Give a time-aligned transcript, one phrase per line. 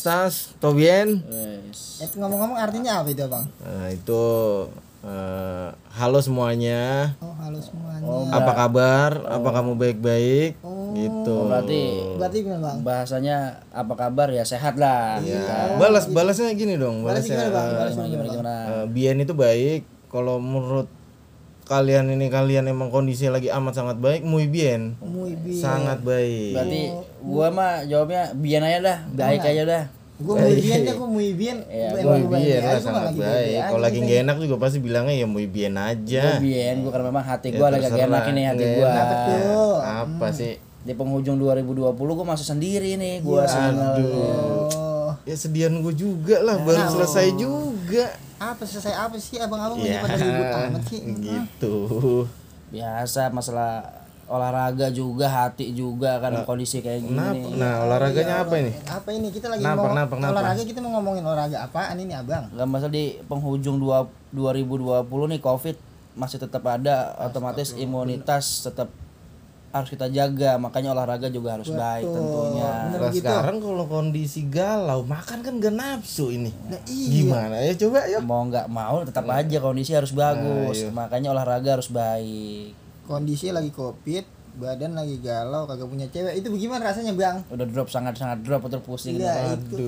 [0.00, 0.56] estás?
[0.56, 1.20] ¿Todo bien?
[1.28, 2.00] Wes.
[2.00, 3.44] Eh, ngomong-ngomong artinya apa itu bang?
[3.60, 4.22] Nah, itu
[5.02, 7.12] eh, halo semuanya.
[7.20, 8.08] Oh halo semuanya.
[8.08, 9.10] Oh, Apa kabar?
[9.28, 10.56] Apa kamu baik-baik?
[10.90, 11.30] Gitu.
[11.30, 11.82] Oh, berarti
[12.16, 12.78] Berarti gimana bang?
[12.80, 13.36] bahasanya
[13.70, 15.20] apa kabar ya sehat lah.
[15.20, 17.04] Ya, balas balasnya gini dong.
[17.04, 17.68] Balasnya Balasnya gimana bang?
[17.70, 18.54] Balas Gimana gimana gimana.
[18.72, 19.80] eh, Bien itu baik.
[20.08, 20.88] Kalau menurut
[21.70, 24.98] kalian ini kalian emang kondisi lagi amat sangat baik, muy bien.
[24.98, 25.62] Muy bien.
[25.62, 26.58] Sangat baik.
[26.58, 26.80] Berarti
[27.22, 29.84] gua mah jawabnya bian aja dah, baik aja dah.
[30.20, 31.56] Gue muy bien ya, gue muy bien.
[31.64, 33.58] Gua Muy bien lah sangat lagi baik.
[33.70, 36.22] Kalau lagi nggak enak juga pasti bilangnya ya muy bien aja.
[36.36, 38.64] Gua bian, gua karena memang hati Ya, gua lagi gak enak ini hati.
[39.46, 39.78] Tuh.
[39.78, 40.58] Apa sih?
[40.82, 43.94] Di penghujung 2020 gua masih sendiri nih, gua single.
[44.74, 48.10] Oh, Ya sedian gue juga lah, baru selesai juga.
[48.40, 51.00] Apa selesai apa sih abang-abang Ya, ini pada ribut amat sih?
[51.28, 51.74] gitu.
[52.72, 53.84] Biasa masalah
[54.30, 57.50] olahraga juga, hati juga kan kondisi kayak gini.
[57.58, 58.72] Nah, olahraganya apa ini?
[58.86, 60.14] Apa ini kita lagi Kenapa, mau kenapa?
[60.32, 62.46] olahraga kita mau ngomongin olahraga apaan ini abang?
[62.54, 65.04] Gak masalah di penghujung dua, 2020
[65.36, 65.76] nih Covid
[66.14, 68.88] masih tetap ada, otomatis imunitas tetap
[69.70, 72.70] harus kita jaga, makanya olahraga juga harus baik tentunya.
[72.90, 73.22] Bener Nah, begitu.
[73.22, 76.50] sekarang kalau kondisi galau, makan kan gak nafsu ini.
[76.66, 77.10] Nah, iya.
[77.22, 78.18] Gimana ya coba ya?
[78.18, 82.74] Mau nggak mau tetap aja kondisi harus bagus, makanya olahraga harus baik.
[83.06, 84.26] Kondisi lagi covid,
[84.60, 86.36] badan lagi galau, kagak punya cewek.
[86.44, 87.40] Itu bagaimana rasanya bang?
[87.48, 89.16] Udah drop sangat-sangat drop atau pusing.
[89.16, 89.80] Iya itu.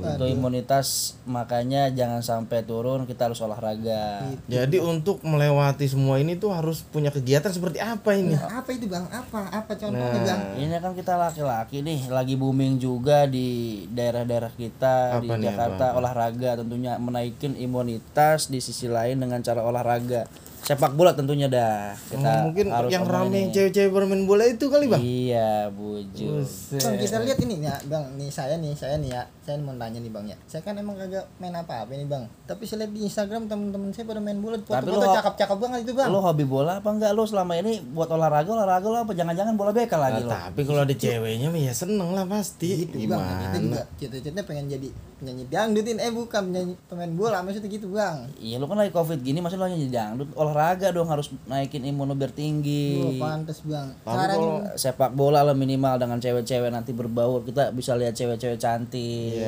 [0.00, 0.16] Aduh.
[0.16, 4.24] Untuk imunitas makanya jangan sampai turun, kita harus olahraga.
[4.48, 8.32] Jadi untuk melewati semua ini tuh harus punya kegiatan seperti apa ini?
[8.32, 9.04] Nah, apa itu bang?
[9.12, 9.52] Apa?
[9.52, 10.24] Apa contohnya Nah.
[10.24, 10.40] bang?
[10.64, 15.86] Ini kan kita laki-laki nih lagi booming juga di daerah-daerah kita di Apa nih, Jakarta
[15.98, 20.24] olahraga tentunya menaikin imunitas di sisi lain dengan cara olahraga
[20.64, 24.86] sepak bola tentunya dah kita Oh, mungkin harus yang rame cewek-cewek bermain bola itu kali
[24.86, 24.96] bang?
[24.98, 26.40] iya bujuk
[26.74, 29.98] Bang kita lihat ini ya bang, nih saya nih saya nih ya, saya mau tanya
[29.98, 30.36] nih bang ya.
[30.44, 32.24] Saya kan emang kagak main apa-apa nih bang.
[32.42, 35.78] Tapi saya lihat di Instagram temen-temen saya pada main bola, Tapi foto-foto lo- cakep-cakep banget
[35.82, 36.08] itu bang.
[36.08, 39.70] lo hobi bola apa enggak lo selama ini buat olahraga olahraga lo apa jangan-jangan bola
[39.70, 42.88] beka lagi lo Nah, tapi kalau ada ceweknya mah ya seneng lah pasti.
[42.88, 43.20] gitu bang.
[43.20, 43.60] Kita Gimana?
[43.60, 44.88] juga cita-cita pengen jadi
[45.24, 48.28] penyanyi dangdutin, eh bukan penyanyi pemain bola maksudnya gitu bang.
[48.36, 52.12] iya lo kan lagi covid gini masih lo hanya dangdut olahraga dong harus naikin imun
[52.12, 53.88] biar tinggi Oh pantes bang.
[54.00, 59.40] Kalau sepak bola lah minimal dengan cewek-cewek nanti berbaur kita bisa lihat cewek-cewek cantik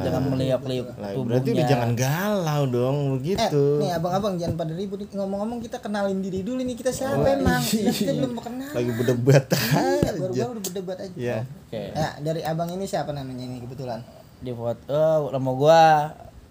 [0.00, 3.62] dengan meliuk-liuk lah, berarti udah jangan galau dong Eh, begitu.
[3.78, 5.08] nih abang-abang jangan pada ribut nih.
[5.12, 7.58] Ngomong-ngomong kita kenalin diri dulu nih kita siapa emang?
[7.58, 8.70] Kita, kita belum kenal.
[8.70, 11.14] Lagi berdebat Iya, baru-baru udah berdebat aja.
[11.16, 11.38] Iya.
[11.42, 14.04] oke Ya, dari abang ini siapa namanya ini kebetulan?
[14.42, 15.82] Di foto oh, nama gua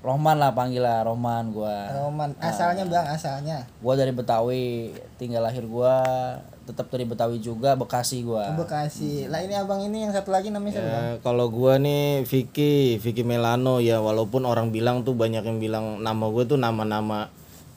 [0.02, 2.34] Rohman lah panggil lah Rohman gua Roman.
[2.42, 3.62] Asalnya bang, asalnya.
[3.84, 6.02] gua dari Betawi tinggal lahir gua
[6.66, 9.30] tetap dari Betawi juga Bekasi gua Bekasi.
[9.30, 10.90] Lah ini abang ini yang satu lagi namanya siapa?
[10.90, 16.02] Ya, kalau gua nih Vicky, Vicky Melano ya walaupun orang bilang tuh banyak yang bilang
[16.02, 17.30] nama gue tuh nama-nama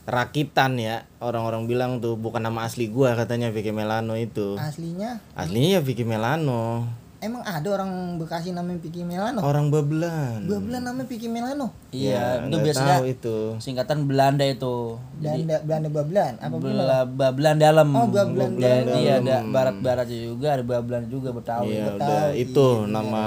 [0.09, 1.05] rakitan ya.
[1.21, 4.57] Orang-orang bilang tuh bukan nama asli gua katanya Vicky Melano itu.
[4.57, 6.89] Aslinya Aslinya ya Vicky Melano.
[7.25, 9.41] Emang ada orang Bekasi namanya Piki Melano.
[9.41, 10.45] Orang Bablan.
[10.45, 11.73] Dua bulan namanya Piki Melano.
[11.91, 13.37] iya itu nggak biasanya tahu itu.
[13.59, 16.33] singkatan Belanda itu Belanda Belanda Bablan.
[16.37, 16.55] Apa?
[16.57, 22.25] Bela Bablan dalam Oh, Bablan jadi ada barat-barat juga ada Bablan juga Betawi Iya, udah
[22.31, 23.25] itu nama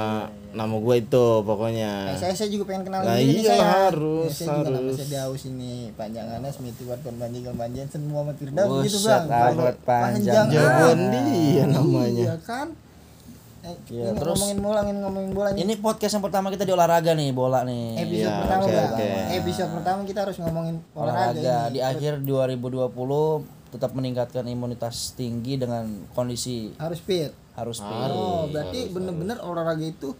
[0.50, 1.91] nama gua itu Eh, pokoknya.
[2.14, 3.66] saya saya juga pengen kenal Lah diri nih iya, saya.
[3.85, 4.96] harus, Ya, saya juga nama harus.
[4.97, 9.24] saya Daus ini panjangannya Smith Ward Banjigal Banjen semua sama Firdaus gitu bang.
[9.79, 10.47] panjang.
[10.50, 10.96] Ah.
[10.97, 12.25] dia namanya.
[12.25, 12.68] Iya kan?
[13.88, 15.59] Iya, ini terus- ngomongin bola, ngomongin ngomongin bola nih.
[15.61, 18.89] ini podcast yang pertama kita di olahraga nih bola nih Episode Iya, pertama bang.
[18.89, 19.09] oke.
[19.35, 21.73] Episode pertama kita harus ngomongin olahraga, olahraga ini.
[21.73, 27.31] di akhir 2020 tetap meningkatkan imunitas tinggi dengan kondisi Harus fit.
[27.53, 30.16] harus fit Oh, berarti bener-bener olahraga itu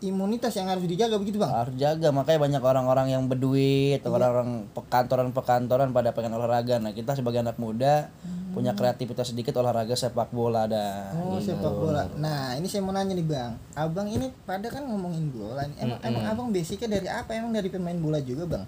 [0.00, 1.48] imunitas yang harus dijaga begitu bang?
[1.50, 7.40] harus jaga makanya banyak orang-orang yang berduit orang-orang pekantoran-pekantoran pada pengen olahraga nah kita sebagai
[7.40, 8.08] anak muda
[8.50, 12.02] punya kreativitas sedikit olahraga sepak bola dah Oh sepak bola.
[12.16, 15.62] Nah ini saya mau nanya nih bang, abang ini pada kan ngomongin bola.
[15.62, 15.76] nih.
[15.80, 17.30] Emang, emang abang basicnya dari apa?
[17.30, 18.64] Emang dari pemain bola juga bang?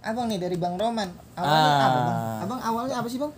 [0.00, 1.08] Abang nih dari bang Roman.
[1.32, 1.80] Awalnya Ah.
[1.82, 2.16] apa bang?
[2.42, 3.32] Abang awalnya apa sih bang?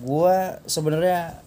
[0.00, 1.44] gua sebenarnya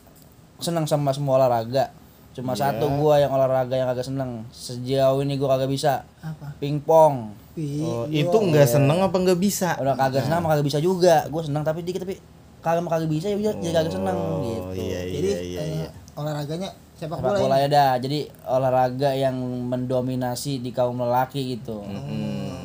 [0.59, 1.89] senang sama semua olahraga
[2.33, 6.53] cuma satu gua yang olahraga yang agak seneng sejauh ini gua kagak bisa Apa?
[6.57, 7.81] pingpong Pi.
[7.81, 9.77] Oh, itu nggak seneng apa nggak bisa?
[9.77, 12.17] udah kagak senang mah kagak bisa juga gua senang tapi dikit tapi
[12.63, 15.59] kagak mah kagak bisa ya udah jadi kagak senang Oh gitu iya Jadi iya iya.
[15.59, 15.89] eh, iya.
[16.13, 17.39] olahraganya sepak, sepak bola.
[17.39, 17.61] bola ini.
[17.61, 19.35] ya dah jadi olahraga yang
[19.67, 21.83] mendominasi di kaum lelaki gitu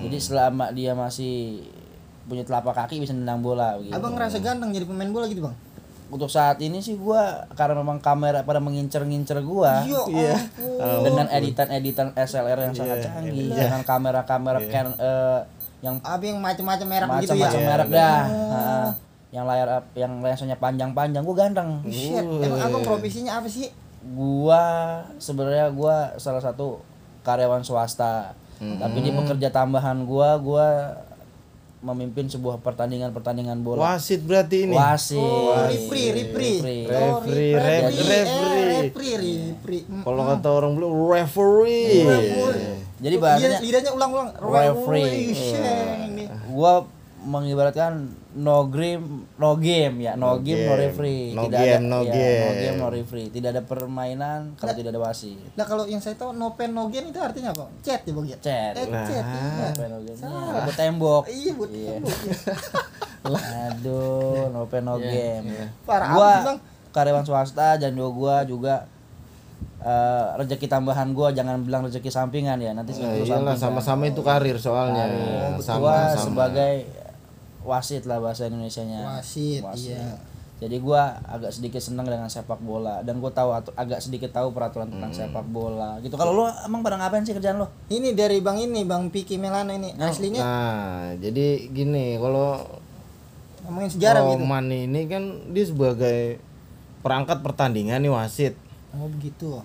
[0.01, 1.67] jadi selama dia masih
[2.25, 5.57] punya telapak kaki bisa nendang bola gitu Abang ngerasa ganteng jadi pemain bola gitu bang?
[6.09, 10.41] untuk saat ini sih gua karena memang kamera pada mengincer-ngincer gua Yo, Iya.
[10.41, 11.05] ampun.
[11.05, 15.41] dengan editan-editan SLR yang sangat canggih dengan kamera-kamera Canon eh,
[15.79, 17.45] yang Apa yang macam-macam merek gitu ya?
[17.45, 18.89] macam-macam merek dah Heeh.
[19.29, 23.69] Yang layar up- yang lensa panjang-panjang gua ganteng Shit, emang abang profesinya apa sih?
[24.09, 24.63] gua
[25.19, 26.81] sebenarnya gua salah satu
[27.21, 30.67] karyawan swasta tapi di pekerja tambahan gua gua
[31.79, 34.75] memimpin sebuah pertandingan-pertandingan bola Wasit berarti ini.
[34.75, 36.53] wasit Oh, Ripri, Ripri.
[36.59, 36.79] Ripri.
[36.91, 38.83] Oh, Referee, Ripri, ref- eh, referee.
[38.83, 39.79] Ripri, Ripri.
[39.87, 40.03] Mm.
[40.03, 42.03] Kalau kata orang belum referee.
[42.99, 44.29] jadi bahasanya lidah- lidahnya ulang-ulang.
[44.35, 45.23] Referee.
[46.51, 46.83] Gua
[47.21, 49.03] mengibaratkan no game
[49.35, 50.81] no game ya no, No game, no game.
[50.81, 52.39] referee No tidak game, ada no ya, game.
[52.39, 56.15] no game no referee tidak ada permainan kalau tidak ada wasit Nah kalau yang saya
[56.15, 57.67] tahu no pen no gain itu artinya apa?
[57.81, 58.37] Chat ya bang ya?
[58.39, 58.73] Chat.
[58.77, 59.03] Eh, Nah.
[59.05, 59.25] chat.
[59.25, 59.51] iya.
[59.51, 60.31] no pen, no game Ya,
[60.61, 61.91] buat tembok Iya buat Iya.
[61.93, 62.35] tembok, iya.
[63.69, 65.45] aduh no pen no game
[65.83, 66.59] Parah gua Bang.
[66.91, 68.75] karyawan swasta dan juga gua juga
[69.81, 74.19] eh, rezeki tambahan gua jangan bilang rezeki sampingan ya nanti Nah, itu iyalah sama-sama itu
[74.21, 75.07] karir soalnya.
[75.57, 76.15] gua Sama-sama.
[76.17, 76.75] sebagai
[77.61, 80.15] wasit lah bahasa Indonesianya Wasit, iya.
[80.59, 84.89] jadi gua agak sedikit senang dengan sepak bola dan gua tahu agak sedikit tahu peraturan
[84.89, 85.19] tentang Hmm.
[85.27, 88.83] sepak bola gitu kalau lu emang pada ngapain sih kerjaan lu Ini dari bang ini
[88.83, 92.63] bang Piki Melano ini aslinya Nah, jadi gini, kalau
[93.63, 94.41] ngomongin sejarah gitu.
[94.41, 96.41] Roman ini kan dia sebagai
[96.99, 98.55] perangkat pertandingan nih wasit.
[98.91, 99.61] Oh begitu.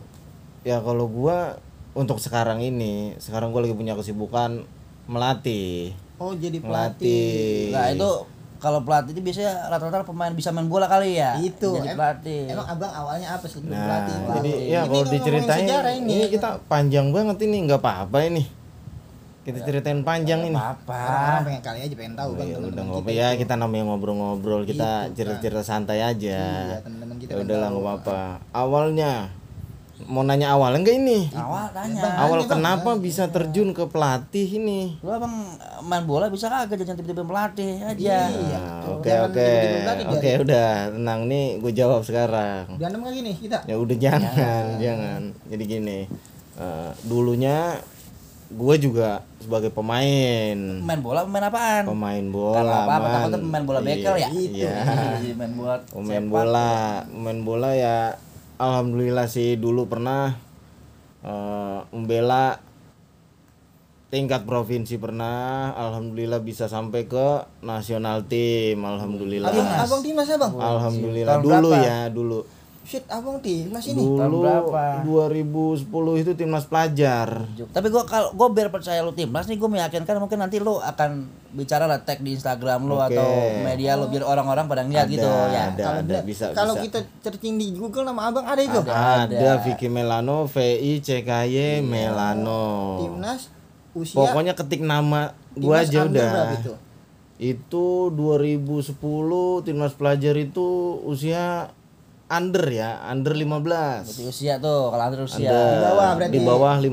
[0.61, 1.55] Ya kalau gua
[1.93, 4.65] untuk sekarang ini, sekarang gua lagi punya kesibukan
[5.07, 5.95] melatih.
[6.23, 7.69] Oh jadi pelatih.
[7.69, 8.09] Nah itu
[8.57, 11.75] kalau pelatih itu biasanya rata-rata pemain bisa main bola kali ya Itu.
[11.75, 14.15] jadi Em- pelatih Emang abang awalnya apa sih Nah, pelatih?
[14.31, 15.65] jadi Ini ya kalau ngomongin diceritain
[15.99, 16.13] ini.
[16.15, 16.25] ini.
[16.29, 18.43] kita panjang banget ini, nggak apa-apa ini.
[19.43, 20.55] Kita ceritain panjang ini.
[20.55, 22.91] apa Orang-orang pengen kali aja pengen tahu bang Ya teman-teman udah kita.
[22.95, 26.39] ngobrol ya kita namanya ngobrol-ngobrol kita Gitu, cerita-cerita santai aja.
[26.39, 27.75] Iya teman-teman kita Ya kan udahlah tahu.
[27.75, 28.19] nggak apa-apa.
[28.55, 29.11] Awalnya
[30.05, 31.19] mau nanya awalnya enggak ini?
[31.31, 34.99] awal tanya Awal Bang, kenapa bisa terjun ke pelatih ini?
[34.99, 35.31] lu abang
[35.81, 38.59] main bola bisa kagak jangan tiba-tiba pelatih aja Iya.
[38.59, 39.49] Nah, Oke Jangan oke
[40.13, 42.75] oke udah tenang nih gue jawab sekarang.
[42.75, 43.59] Berantem lagi nih kita.
[43.63, 45.21] Ya udah jangan jangan.
[45.45, 45.99] Jadi gini
[46.55, 47.79] eh, dulunya
[48.49, 53.65] gue juga sebagai pemain main bola main apaan pemain Kalau bola apa apa takutnya pemain
[53.65, 54.73] bola bekel ya Iya.
[55.19, 56.29] Iya, main bola pemain sepak.
[56.29, 56.71] bola
[57.03, 57.97] pemain bola ya
[58.63, 60.39] alhamdulillah sih dulu pernah
[61.23, 62.63] eh, membela
[64.13, 65.73] tingkat provinsi pernah.
[65.73, 69.49] Alhamdulillah bisa sampai ke nasional tim alhamdulillah.
[69.49, 70.01] Abang, abang?
[70.05, 70.53] Timnas ya bang?
[70.53, 72.39] alhamdulillah dulu ya dulu
[72.83, 74.03] Shit abang timnas ini.
[74.03, 75.07] dulu berapa?
[75.07, 75.87] 2010
[76.19, 80.35] itu timnas pelajar Tapi gua kalau gua biar percaya lu timnas nih gua meyakinkan mungkin
[80.35, 83.15] nanti lu akan bicara lah tag di Instagram lu Oke.
[83.15, 83.29] atau
[83.63, 85.61] media lu biar orang-orang pada ngeliat Ada, gitu ya.
[85.65, 85.79] ada.
[85.81, 86.83] Kalau dia- bisa, kalau bisa.
[86.83, 88.75] kita searching di Google nama abang ada itu.
[88.75, 89.31] Ada.
[89.31, 92.63] ada Vicky Melano VI CKY Melano
[92.99, 93.47] Timnas
[93.93, 96.73] usia pokoknya ketik nama gua aja udah itu?
[97.39, 98.97] itu 2010
[99.61, 100.67] timnas pelajar itu
[101.03, 101.69] usia
[102.33, 103.45] under ya under 15
[104.03, 105.47] Berarti usia tuh kalau antar usia.
[105.47, 105.61] Under.
[105.69, 106.31] Di bawah berarti.
[106.31, 106.89] di bawah 15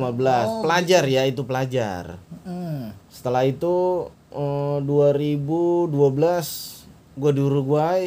[0.46, 2.04] Oh, pelajar ya itu pelajar
[2.40, 2.92] Hmm.
[3.06, 5.90] setelah itu eh, 2012
[7.14, 8.00] gua di Uruguay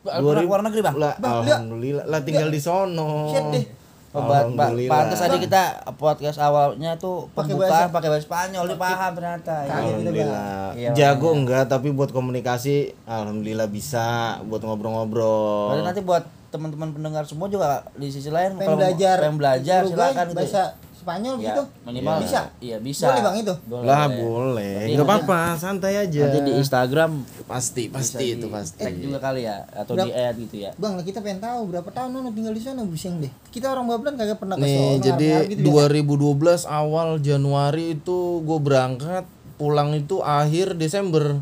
[0.00, 0.96] Pernah luar negeri, Bang?
[0.96, 3.64] lah, alhamdulillah lah tinggal di sono Shit deh.
[4.12, 4.92] Oh, ba- Alhamdulillah.
[4.94, 5.62] pantes tadi kita
[5.92, 9.54] podcast awalnya tuh Pakai pembukaan bahasa- pakai bahasa Spanyol dia paham ternyata.
[9.56, 9.66] Iya.
[9.66, 9.82] Bang.
[9.82, 10.68] Alhamdulillah.
[10.72, 14.06] Iya, Jago enggak tapi buat komunikasi alhamdulillah bisa
[14.42, 15.82] buat ngobrol-ngobrol.
[15.82, 16.22] Nanti buat
[16.54, 19.18] teman-teman pendengar semua juga di sisi lain Pengen belajar.
[19.18, 20.38] pengen belajar silakan gitu.
[20.38, 20.62] bahasa
[20.94, 21.62] Spanyol Ya, gitu.
[21.84, 22.40] minimal Bisa.
[22.58, 23.04] Iya, bisa.
[23.04, 23.54] Boleh, Bang, itu?
[23.66, 24.76] Boleh, lah boleh.
[24.88, 26.22] mungkin apa-apa, santai aja.
[26.24, 27.10] Nanti di Instagram
[27.44, 28.80] pasti pasti itu pasti.
[28.80, 30.70] tag juga kali ya atau Berapa- di add gitu ya.
[30.74, 33.32] Bang, kita pengen tahu berapa tahun lu tinggal di sana busing deh.
[33.50, 35.92] Kita orang Bablan kagak pernah ke Nih, jadi ngarep-ngarep gitu biasa.
[35.92, 41.36] 2012 awal Januari itu gue berangkat, pulang itu akhir Desember.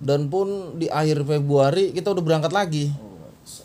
[0.00, 2.90] Dan pun di akhir Februari kita udah berangkat lagi.
[2.96, 3.11] Oh,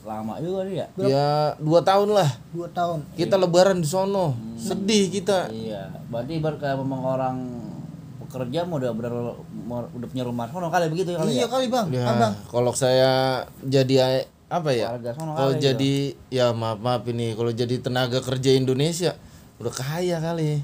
[0.01, 0.85] lama juga dia.
[0.97, 2.29] Ya dua tahun lah.
[2.49, 3.05] dua tahun.
[3.13, 4.33] Kita lebaran di sono.
[4.55, 5.47] Sedih kita.
[5.47, 7.37] Iya, berarti kayak memang orang
[8.19, 9.13] pekerja mau udah benar
[9.63, 11.47] mau- udah punya rumah sono kali begitu ya kali Iya ya.
[11.47, 12.33] kali bang, Ya, abang.
[12.51, 13.11] kalau saya
[13.63, 14.91] jadi apa ya?
[15.15, 15.93] Kalau kali jadi
[16.27, 19.15] ya maaf maaf ini kalau jadi tenaga kerja Indonesia
[19.57, 20.59] udah kaya kali.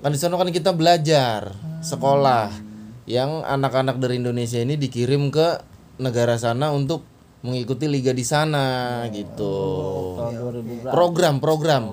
[0.00, 2.54] Kan di sana kan kita belajar, sekolah.
[3.04, 5.58] Yang anak-anak dari Indonesia ini dikirim ke
[5.98, 7.02] negara sana untuk
[7.40, 9.54] mengikuti liga di sana gitu.
[10.16, 10.92] Tahun 2000 berapa?
[10.92, 11.84] Program program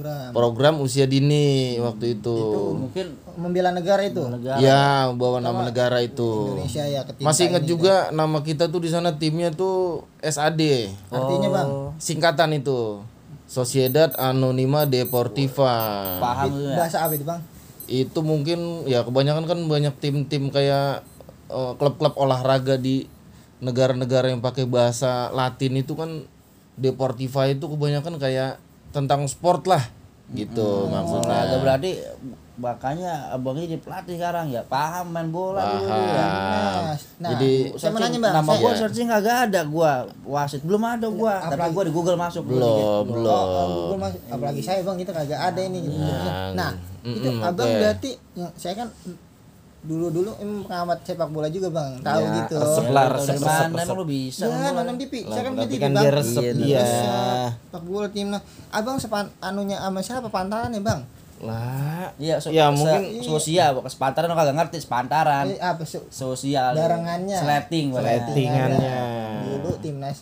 [0.00, 0.32] Program.
[0.32, 2.36] program usia dini waktu itu.
[2.72, 4.24] Mungkin membela negara itu.
[4.24, 6.56] negara Ya, bawa nama negara itu.
[6.56, 7.68] Indonesia ya Masih ingat ini.
[7.68, 10.88] juga nama kita tuh di sana timnya tuh SAD.
[11.12, 11.68] Artinya Bang,
[12.00, 13.00] Singkatan itu.
[13.44, 15.74] Sociedad Anonima Deportiva.
[16.22, 17.40] paham tuh ya bahasa apa itu Bang?
[17.84, 21.02] Itu mungkin ya kebanyakan kan banyak tim-tim kayak
[21.50, 23.04] eh, klub-klub olahraga di
[23.60, 26.24] negara-negara yang pakai bahasa Latin itu kan
[26.74, 28.56] Deportiva itu kebanyakan kayak
[28.90, 29.84] tentang sport lah
[30.30, 31.26] gitu maksudnya.
[31.26, 31.90] olahraga berarti
[32.56, 37.90] makanya abangnya jadi pelatih sekarang ya paham main bola dulu ya Nah, nah Jadi- saya
[37.90, 41.68] mau nanya Bang, nama saya- gua searching kagak ada gua wasit belum ada gua tapi
[41.68, 42.84] gua di Google masuk dulu dikit.
[42.84, 43.26] Belum, Oh, belum.
[43.26, 45.96] oh, Google Mas- apalagi saya bang kita kagak ada ini gitu.
[46.54, 46.70] Nah,
[47.02, 47.76] itu Mm-mm, abang oke.
[47.76, 48.10] berarti
[48.54, 48.88] saya kan
[49.80, 50.30] dulu dulu
[50.62, 52.54] pengamat sepak bola juga bang, tahu Ya, gitu.
[52.54, 53.80] resep Ya, lah, lu tau resep, dari resep, mana resep.
[53.82, 55.12] emang lu bisa Ya, nonton TV.
[55.22, 56.02] Saya kan kan bang.
[56.02, 56.84] dia resep Iya, dia.
[57.62, 58.42] Sepak bola timnas.
[58.68, 61.00] Abang sepan anunya sama siapa pantarannya bang?
[61.40, 65.48] Lah, Iya, so, Ya, se- mungkin- sosial, bukan sepantaran kagak ngerti sepantaran.
[65.48, 66.76] Eh, apa Sosial.
[66.76, 67.32] Barengannya.
[67.34, 68.98] Sleting, Settingannya.
[69.46, 70.20] Dulu timnas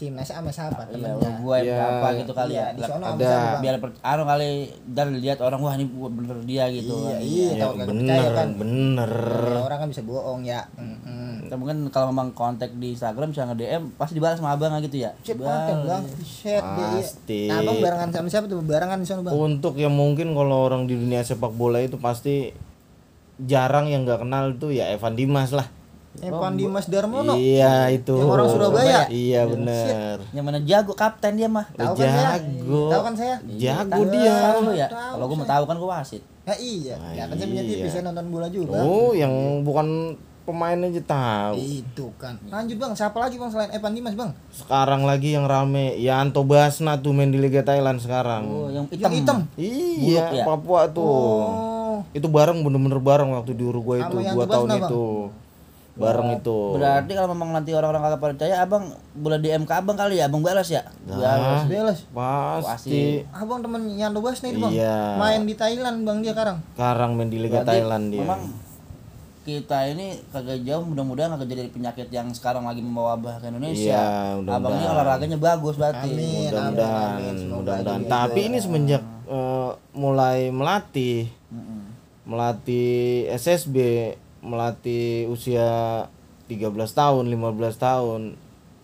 [0.00, 1.30] timnas sama siapa Iya, temennya?
[1.38, 2.68] gua yang Ya, apa gitu kali Iya, ya.
[2.72, 3.12] di sono ada.
[3.12, 3.60] sama siapa, Bang?
[3.60, 4.48] Biar per, anu kali
[4.88, 6.94] dan lihat orang wah ini bener dia gitu.
[6.96, 7.20] Iya, kan.
[7.20, 8.48] iya, ya tahu kagak percaya bener, kan.
[8.56, 9.12] bener.
[9.44, 10.60] Ya, orang kan bisa bohong ya.
[10.74, 11.32] Mm-mm.
[11.44, 15.12] Kita mungkin kalau memang kontak di Instagram bisa nge-DM pasti dibalas sama abang gitu ya.
[15.20, 16.88] Konten bang, set dia.
[16.96, 17.40] Pasti.
[17.46, 18.64] Nah, abang barengan sama siapa tuh?
[18.64, 19.34] Barengan di sana bang.
[19.34, 22.56] Untuk yang mungkin kalau orang di dunia sepak bola itu pasti
[23.36, 25.68] jarang yang nggak kenal tuh ya Evan Dimas lah.
[26.18, 27.38] Evan Dimas Darmono.
[27.38, 28.12] Iya itu.
[28.12, 29.00] Yang orang Surabaya?
[29.06, 30.16] Iya bener.
[30.34, 31.70] Yang mana jago kapten dia mah.
[31.70, 32.26] Tahu kan saya?
[32.34, 32.82] Jago.
[32.90, 33.36] Tahu kan saya?
[33.46, 34.34] Jago Tahu dia.
[34.58, 34.88] lu ya.
[34.90, 36.22] Tahu Kalau gua mau tahu kan gua wasit.
[36.42, 36.94] Ya iya.
[36.98, 37.88] Ah, Ya kan saya punya TV, iya.
[37.88, 38.82] saya nonton bola juga.
[38.82, 39.30] Oh, yang
[39.62, 41.54] bukan pemain aja tahu.
[41.54, 42.34] Itu kan.
[42.42, 44.34] Lanjut bang, siapa lagi bang selain Evan Dimas bang?
[44.50, 48.42] Sekarang lagi yang rame ya Anto Basna tuh main di Liga Thailand sekarang.
[48.44, 49.38] Oh, yang Yang hitam.
[49.46, 49.54] hitam.
[49.54, 50.44] Iya, Buluk ya?
[50.44, 51.06] Papua tuh.
[51.06, 51.98] Oh.
[52.10, 54.90] Itu bareng bener-bener bareng waktu di Uruguay itu Sama yang dua Anto tahun Basna, Bang?
[54.90, 55.06] itu.
[56.00, 56.80] Bareng itu.
[56.80, 60.40] Berarti kalau memang nanti orang-orang kagak percaya, abang boleh DM ke abang kali ya, abang
[60.40, 60.80] balas ya.
[61.04, 62.08] Nah, Beles.
[62.64, 63.20] pasti.
[63.28, 64.72] Abang temen Yanto Basna itu bang.
[64.72, 65.20] Iya.
[65.20, 66.56] Main di Thailand bang dia sekarang.
[66.72, 68.24] Sekarang main di Liga Berarti Thailand dia.
[68.24, 68.40] Memang
[69.40, 73.96] kita ini kagak jauh mudah-mudahan kagak jadi penyakit yang sekarang lagi membawa wabah ke Indonesia.
[73.96, 74.60] Iya, mudah-mudahan.
[74.60, 76.08] abang ini olahraganya bagus berarti.
[76.12, 76.48] Amin.
[76.48, 81.80] mudah-mudahan mudah-mudahan tapi ini semenjak eh, mulai melatih Mm-mm.
[82.28, 83.76] melatih SSB
[84.40, 86.06] melatih usia
[86.48, 88.20] 13 tahun 15 tahun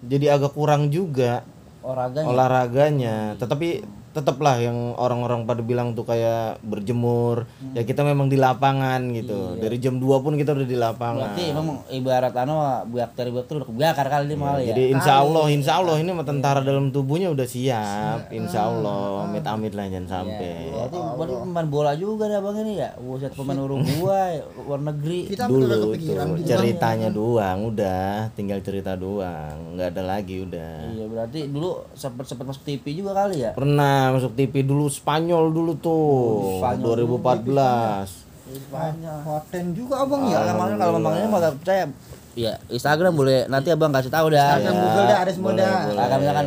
[0.05, 1.43] jadi agak kurang juga
[1.83, 2.29] Olahraganya.
[2.31, 3.69] olahraganya tetapi
[4.17, 7.45] tetaplah yang orang-orang pada bilang tuh kayak berjemur
[7.77, 11.53] ya kita memang di lapangan gitu dari jam 2 pun kita udah di lapangan Berarti
[11.53, 12.57] emang ibarat anu
[12.89, 14.73] bakteri bakteri udah kebakar kali ini malah ya.
[14.73, 19.45] Jadi insya Allah, insya Allah ini mah tentara dalam tubuhnya udah siap, insya Allah, amit
[19.45, 20.71] amit lah jangan sampai.
[20.71, 22.91] Berarti, berarti pemain bola juga deh abang ini ya.
[22.97, 25.21] Buset pemain Uruguay, luar negeri.
[25.29, 26.31] Kita Dulu Bang.
[26.47, 30.73] ceritanya doang, udah tinggal cerita doang, nggak ada lagi udah.
[30.95, 33.51] Iya berarti dulu sempet sempet masuk TV juga kali ya.
[33.53, 36.05] Pernah masuk TV dulu Spanyol dulu tuh,
[36.59, 38.27] Spanyol 2014.
[38.67, 39.19] Banyak.
[39.23, 40.39] Hoten juga abang ya.
[40.41, 41.85] Ya, kalau memang ini agak percaya.
[42.33, 44.55] Iya, Instagram boleh nanti abang kasih tahu dah.
[44.55, 44.83] Instagram Ya.
[44.83, 45.79] Google dah ada semua boleh, dah.
[45.83, 45.97] boleh.
[45.99, 46.47] Kalau misalkan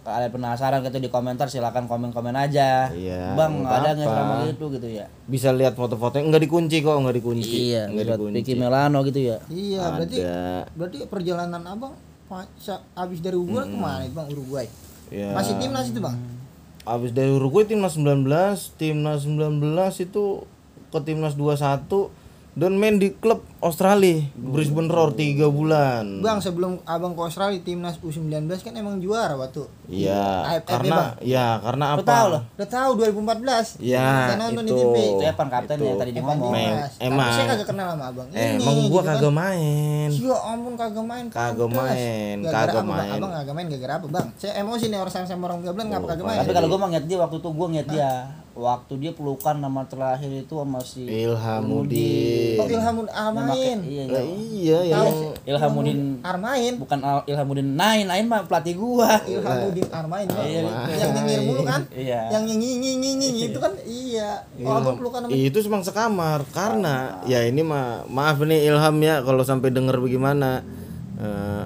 [0.00, 2.88] ada penasaran gitu di komentar silakan komen-komen aja.
[2.90, 5.06] Iya, Bang, ada nggak selama gitu gitu ya?
[5.24, 7.56] Bisa lihat foto-fotonya, nggak dikunci kok, nggak dikunci.
[7.70, 8.34] Iya, nggak dikunci.
[8.34, 9.36] Vicky Melano gitu ya.
[9.46, 10.64] Iya, berarti Ada.
[10.72, 11.92] berarti perjalanan abang
[12.24, 14.66] pa- sa- abis dari Uruguay ke mana itu bang Uruguay?
[15.08, 15.32] Ya.
[15.32, 16.16] Masih timnas itu bang?
[16.88, 18.24] Abis dari Uruguay timnas 19,
[18.80, 19.60] timnas 19
[20.00, 20.24] itu
[20.88, 22.08] ke timnas 21
[22.58, 26.02] dan main di klub Australia, Brisbane Roar 3 bulan.
[26.18, 29.62] Bang sebelum abang ke Australia timnas U19 kan emang juara waktu.
[29.86, 31.10] Iya, ya, karena Bang?
[31.22, 32.02] ya karena Lu apa?
[32.02, 32.42] tahu loh.
[32.58, 33.78] Udah tahu 2014.
[33.78, 34.82] Ya, Saya nonton di itu.
[34.82, 34.96] TV.
[35.06, 35.86] Itu Evan kapten Itu.
[35.86, 36.76] yang tadi dia Evan ngomong.
[36.98, 37.30] Emang.
[37.30, 38.28] saya kagak kenal sama abang.
[38.34, 39.14] Eh, Ini, emang gua gitu kan.
[39.14, 40.08] kagak main.
[40.10, 41.26] Ya ampun kagak main.
[41.30, 43.18] Kagak main, kagak main.
[43.22, 44.26] Abang kagak main gara-gara apa bang?
[44.34, 46.38] Saya emosi nih orang sama orang bilang ngapa kagak main?
[46.42, 48.10] Tapi kalau gue mah ngeliat dia waktu itu gue ngeliat dia
[48.58, 52.58] waktu dia pelukan nama terakhir itu sama si Ilhamudin.
[52.58, 53.78] Oh Ilhamun Armain.
[53.86, 54.20] Iya, iya.
[54.26, 55.06] iya yang
[55.46, 56.74] Ilhamuddin Armain.
[56.74, 59.22] bukan Al- Ilhamuddin Nain, Nain mah pelatih gua.
[59.22, 60.26] Ilhamuddin Armain.
[60.26, 61.86] Iya, Yang nyengir mulu kan?
[61.94, 62.20] Iya.
[62.34, 64.42] Yang nyinyi nyinyi nyinyi itu kan iya.
[64.66, 69.22] Oh abang pelukan sama itu semang sekamar karena ya ini mah maaf nih Ilham ya
[69.22, 70.66] kalau sampai denger bagaimana
[71.18, 71.64] Eh,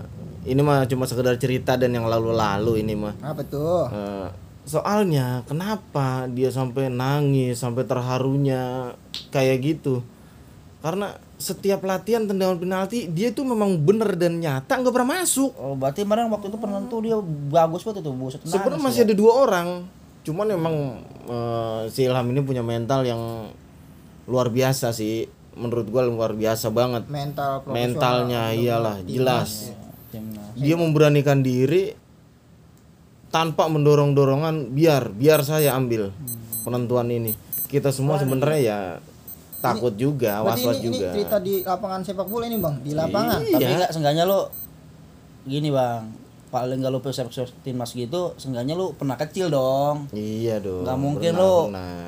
[0.49, 3.85] ini mah cuma sekedar cerita dan yang lalu-lalu ini mah apa tuh?
[3.93, 4.29] Eh,
[4.63, 8.95] soalnya kenapa dia sampai nangis sampai terharunya
[9.35, 10.03] kayak gitu?
[10.83, 15.51] Karena setiap latihan tendangan penalti dia tuh memang bener dan nyata nggak pernah masuk.
[15.59, 17.19] Oh, berarti kemarin waktu itu penentu dia
[17.51, 18.87] bagus banget itu buset sebenarnya ya.
[18.87, 19.69] masih ada dua orang.
[20.23, 20.75] Cuman memang
[21.27, 23.51] eh, si Ilham ini punya mental yang
[24.31, 25.27] luar biasa sih.
[25.53, 27.11] Menurut gua luar biasa banget.
[27.11, 29.75] Mental mentalnya iyalah jelas.
[30.09, 30.55] timnas.
[30.57, 32.02] Dia memberanikan diri
[33.33, 36.13] tanpa mendorong dorongan biar biar saya ambil
[36.63, 37.33] penentuan ini.
[37.67, 38.79] Kita semua sebenarnya ya
[39.59, 41.09] takut juga Berarti was was ini, ini juga.
[41.11, 42.75] cerita di lapangan sepak bola ini bang?
[42.79, 43.41] Di lapangan?
[43.41, 43.69] Tapi Iya.
[43.75, 44.41] enggak seenggaknya lu
[45.43, 46.03] gini bang.
[46.49, 50.13] Paling enggak lu sepak timnas gitu seenggaknya lu pernah kecil dong.
[50.13, 51.57] Iya dong Nggak mungkin pernah, lu.
[51.67, 52.07] pernah.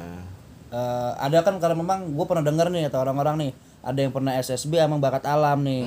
[0.69, 3.51] Eh, ada kan karena memang gue pernah denger nih atau orang-orang nih
[3.81, 5.87] ada yang pernah SSB emang bakat alam nih.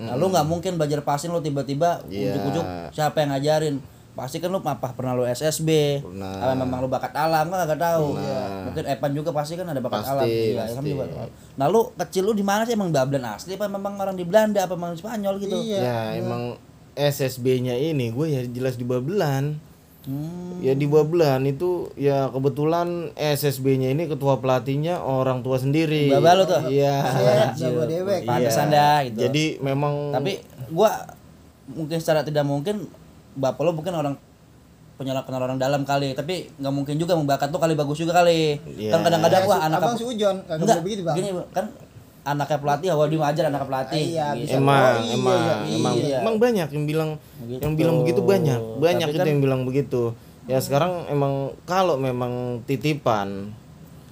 [0.00, 2.32] Nah, lu nggak mungkin belajar passing lu tiba-tiba Iya.
[2.32, 3.76] ujuk-ujuk siapa yang ngajarin
[4.10, 6.34] pasti kan lu apa pernah lu SSB Pernah.
[6.42, 8.18] apa memang lu bakat alam kan agak tahu.
[8.66, 10.26] Mungkin Evan juga pasti kan ada bakat Pasti, alam.
[10.26, 10.90] Iya, Evan pasti.
[10.90, 11.04] juga
[11.54, 12.74] nah lu kecil lu di mana sih?
[12.74, 15.56] Emang Bablan asli apa memang orang di Belanda apa memang di Spanyol gitu?
[15.56, 15.78] Iya.
[15.78, 16.58] ya emang
[16.92, 19.56] SSB-nya ini gue ya jelas di Babelan
[20.00, 20.64] Hmm.
[20.64, 26.08] ya di Babelan itu ya kebetulan SSB-nya ini ketua pelatihnya orang tua sendiri.
[26.08, 26.72] Baba lu tuh?
[26.72, 27.04] iya.
[28.24, 29.18] Pantesan dah gitu.
[29.20, 30.40] Jadi memang tapi
[30.72, 31.04] gua
[31.68, 32.88] mungkin secara tidak mungkin
[33.32, 34.14] bapak lo mungkin orang
[35.00, 38.92] kenal orang dalam kali tapi nggak mungkin juga membakat tuh kali bagus juga kali Iya.
[38.92, 41.66] kan kadang-kadang wah Ya, anak abang sujon kagak enggak boleh begitu bang gini kan
[42.20, 44.44] anaknya pelatih awal dia ngajar anak pelatih Iya, gitu.
[44.44, 44.54] bisa.
[44.54, 46.18] emang Oh, iya, emang iya, emang iya.
[46.20, 47.60] emang banyak yang bilang Begitu.
[47.64, 50.02] yang bilang begitu banyak banyak Tapi itu kan- yang bilang begitu
[50.44, 51.32] ya sekarang emang
[51.64, 52.32] kalau memang
[52.64, 53.56] titipan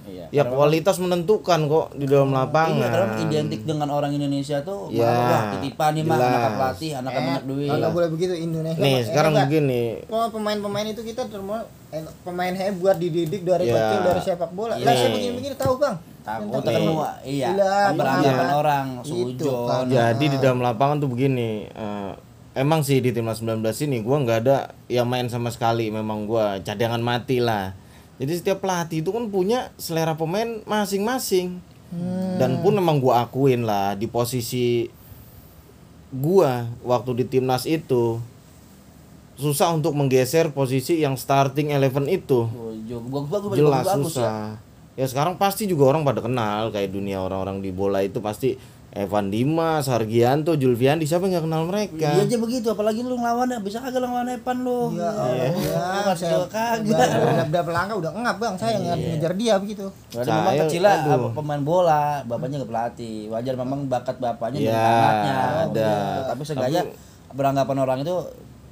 [0.09, 4.89] iya ya kualitas menentukan kok di dalam lapangan Iya, karena identik dengan orang Indonesia tuh
[4.89, 8.97] Ya, wah titipan nih mah anak pelatih anaknya banyak duit kagak boleh begitu Indonesia nih
[9.05, 9.43] sekarang hebat.
[9.47, 11.57] begini Kalau pemain-pemain itu kita terima
[11.89, 13.77] eh, pemain hebat dididik dari Ya.
[13.77, 14.73] kecil dari sepak bola.
[14.77, 14.85] Iya.
[14.85, 15.95] Lah saya begini-begini tahu bang.
[16.19, 17.49] kan semua iya
[17.89, 18.53] beranggapan iya.
[18.53, 19.09] orang Itu,
[19.41, 19.83] sujon kan.
[19.89, 22.11] Jadi di dalam lapangan tuh begini, eh,
[22.53, 26.61] emang sih di timnas 19 ini gua nggak ada yang main sama sekali, memang gua
[26.61, 27.73] cadangan mati lah.
[28.19, 31.63] Jadi setiap pelatih itu kan punya selera pemain masing-masing.
[32.37, 34.85] Dan pun memang gua akuin lah di posisi
[36.09, 38.21] gua waktu di timnas itu
[39.33, 42.75] susah untuk menggeser posisi yang starting eleven itu Oh,
[43.07, 44.21] bagus bagus jelas bagus, bagus ya.
[44.21, 44.43] susah
[44.99, 45.05] ya.
[45.07, 49.85] sekarang pasti juga orang pada kenal kayak dunia orang-orang di bola itu pasti Evan Dimas,
[49.85, 52.09] Hargianto, Julviandi siapa yang nggak kenal mereka?
[52.09, 54.79] Iya aja begitu, apalagi lu ngelawan bisa kagak lu ngelawan Evan lu.
[54.97, 56.89] Ya Allah, Lu masih saya kagak.
[56.89, 57.07] udah
[57.45, 59.85] udah pelangga udah ngap bang saya nggak ngejar dia begitu.
[60.09, 60.95] Berarti memang kecil lah
[61.31, 63.19] pemain bola, bapaknya nggak pelatih.
[63.29, 65.35] Wajar memang bakat bapaknya dari Ya, anaknya.
[65.69, 65.91] ada.
[66.33, 66.81] Tapi seenggaknya
[67.29, 68.15] beranggapan orang itu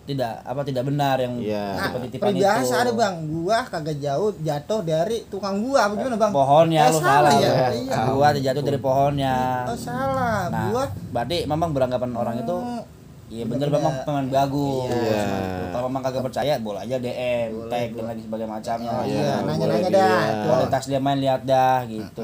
[0.08, 1.66] tidak apa tidak benar yang Iya.
[1.76, 2.16] Nah, itu.
[2.16, 6.32] peribahasa ada bang, gua kagak jauh jatuh dari tukang gua, apa gimana bang?
[6.32, 7.32] Pohonnya Eh, lu salah.
[7.36, 7.52] ya.
[7.70, 7.84] lu.
[7.84, 7.98] Iya.
[8.10, 9.36] Gua jatuh dari pohonnya.
[9.68, 12.84] Oh salah, Nah, gua berarti memang beranggapan orang itu Hmm,
[13.28, 14.88] Iya bener memang pemain bagus.
[14.88, 15.28] Iya.
[15.70, 18.92] Kalau memang kagak percaya, boleh aja DM, tag dan lagi sebagainya macamnya.
[19.04, 20.20] Iya, nanya-nanya boleh dah.
[20.48, 22.24] Kualitas dia main lihat dah gitu.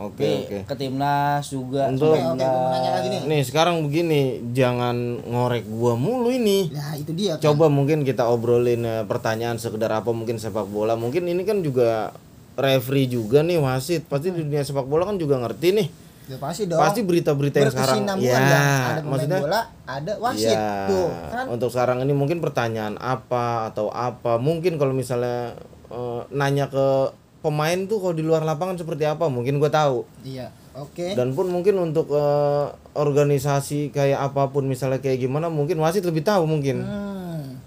[0.00, 0.58] Oke Tapi oke.
[0.64, 1.92] ke timnas juga.
[1.92, 3.20] Untuk- Oke, oke, gua mau nanya lagi nih.
[3.28, 6.72] Nih sekarang begini, jangan ngorek gua mulu ini.
[6.72, 7.36] Nah itu dia.
[7.36, 7.44] Kan.
[7.44, 10.96] Coba mungkin kita obrolin eh, pertanyaan sekedar apa mungkin sepak bola.
[10.96, 12.16] Mungkin ini kan juga
[12.56, 14.08] referee juga nih wasit.
[14.08, 15.88] Pasti di dunia sepak bola kan juga ngerti nih.
[16.30, 16.78] Ya, pasti dong.
[16.78, 18.46] Pasti berita-berita yang sekarang ya, Bang.
[18.46, 21.08] ada pemain maksudnya bola, ada wasit Ya, tuh.
[21.10, 24.38] Kan untuk sekarang ini mungkin pertanyaan apa atau apa.
[24.38, 25.52] Mungkin kalau misalnya
[25.90, 30.04] eh, nanya ke pemain tuh kalau di luar lapangan seperti apa, mungkin gue tahu.
[30.22, 30.48] iya.
[30.70, 31.18] Oke.
[31.18, 36.22] Dan pun mungkin untuk eh, organisasi kayak apa pun misalnya kayak gimana, mungkin wasit lebih
[36.22, 36.80] tahu mungkin.
[36.80, 37.58] Hmm.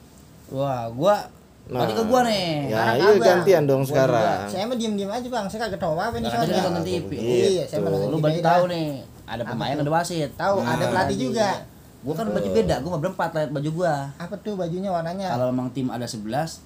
[0.49, 1.19] Wah, gua
[1.63, 2.67] Nah, ke gua nih.
[2.67, 3.23] Ya, iya abang.
[3.23, 4.19] gantian dong Gua sekarang.
[4.19, 4.51] juga.
[4.51, 5.45] Saya mah diem-diem aja bang.
[5.47, 6.55] Saya kagak tahu apa ini Nah, tadi soalnya.
[6.57, 7.11] kan nonton TV.
[7.15, 8.43] Iya, saya mah nonton Lu dah.
[8.45, 8.87] tahu nih,
[9.25, 10.29] ada pemain ada wasit.
[10.35, 11.49] Tahu, ada pelatih juga.
[12.03, 13.93] Gua kan baju beda, gua mah berempat lihat baju gua.
[14.15, 15.27] Apa tuh bajunya warnanya?
[15.29, 16.63] Kalau memang tim ada 11,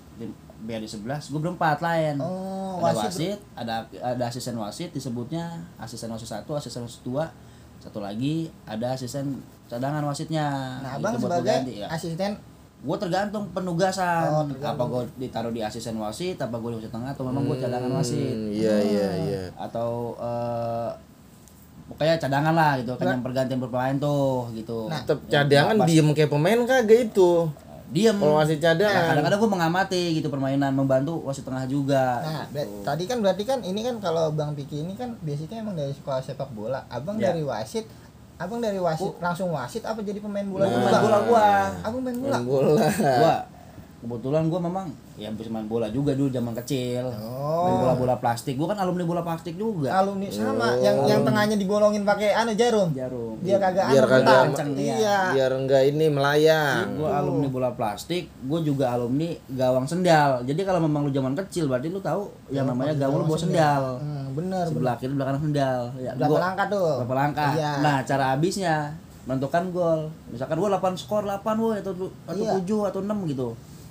[0.57, 2.15] tim B ada 11, gua berempat lain.
[2.17, 3.05] Oh, ada wasit.
[3.29, 5.45] wasit, ada ada asisten wasit disebutnya
[5.77, 7.29] asisten wasit satu, asisten wasit dua,
[7.77, 10.79] satu lagi ada asisten cadangan wasitnya.
[10.79, 11.87] Nah, abang sebagai pengganti, ya.
[11.87, 12.33] asisten
[12.77, 14.69] gue tergantung penugasan Oh, tergantung.
[14.69, 17.89] apa gue ditaruh di asisten wasit apa gue di wasit tengah atau memang gue cadangan
[17.91, 19.41] wasit Hmm, Iya iya iya.
[19.51, 20.89] atau eh
[21.87, 26.29] pokoknya cadangan lah gitu kan yang pergantian berpemain tuh gitu Nah, Tetep cadangan diem kayak
[26.29, 27.49] pemain kagak itu.
[27.87, 29.03] Diem Kalau wasit Ya, cadangan.
[29.09, 32.83] kadang-kadang gue mengamati gitu permainan membantu wasit tengah juga Nah, gitu.
[32.83, 36.19] tadi kan berarti kan ini kan kalau Bang Piki ini kan basicnya emang dari sekolah
[36.19, 36.83] sepak bola.
[36.87, 37.31] Abang Ya.
[37.31, 37.87] dari wasit,
[38.35, 41.47] abang dari wasit langsung wasit apa jadi pemain bola Nah, juga, pemain bola gua
[41.81, 42.35] Abang main bola.
[42.35, 42.85] Main bola.
[42.91, 43.35] gua
[43.97, 44.87] kebetulan gue memang
[45.17, 47.09] ya bisa main bola juga dulu zaman kecil.
[47.17, 47.65] Oh.
[47.65, 48.53] main bola bola plastik.
[48.53, 49.89] Gue kan alumni bola plastik juga.
[49.91, 52.93] Alumni sama yang yang tengahnya dibolongin pakai anu jarum?
[52.93, 53.41] Jarum.
[53.41, 55.33] Biar kagak Biar anu kagak kenceng, iya.
[55.33, 56.85] Biar enggak ini melayang.
[56.95, 60.45] Gue alumni bola plastik gue juga alumni gawang sendal.
[60.45, 63.83] Jadi kalau memang lu zaman kecil berarti lu tahu yang namanya gawang lu bawa sendal.
[63.97, 64.65] Hmm, bener bener.
[64.69, 65.81] sebelah kiri sebelah kanan sendal.
[65.97, 66.93] Ya berapa gua- langkah tuh?
[67.01, 67.51] berapa langkah?
[67.53, 67.71] Iya.
[67.81, 68.93] nah cara habisnya
[69.25, 70.01] menentukan gol.
[70.29, 71.91] Misalkan gua 8 skor 8 woi atau
[72.23, 72.53] atau Iya.
[72.61, 73.49] 7 atau 6 gitu.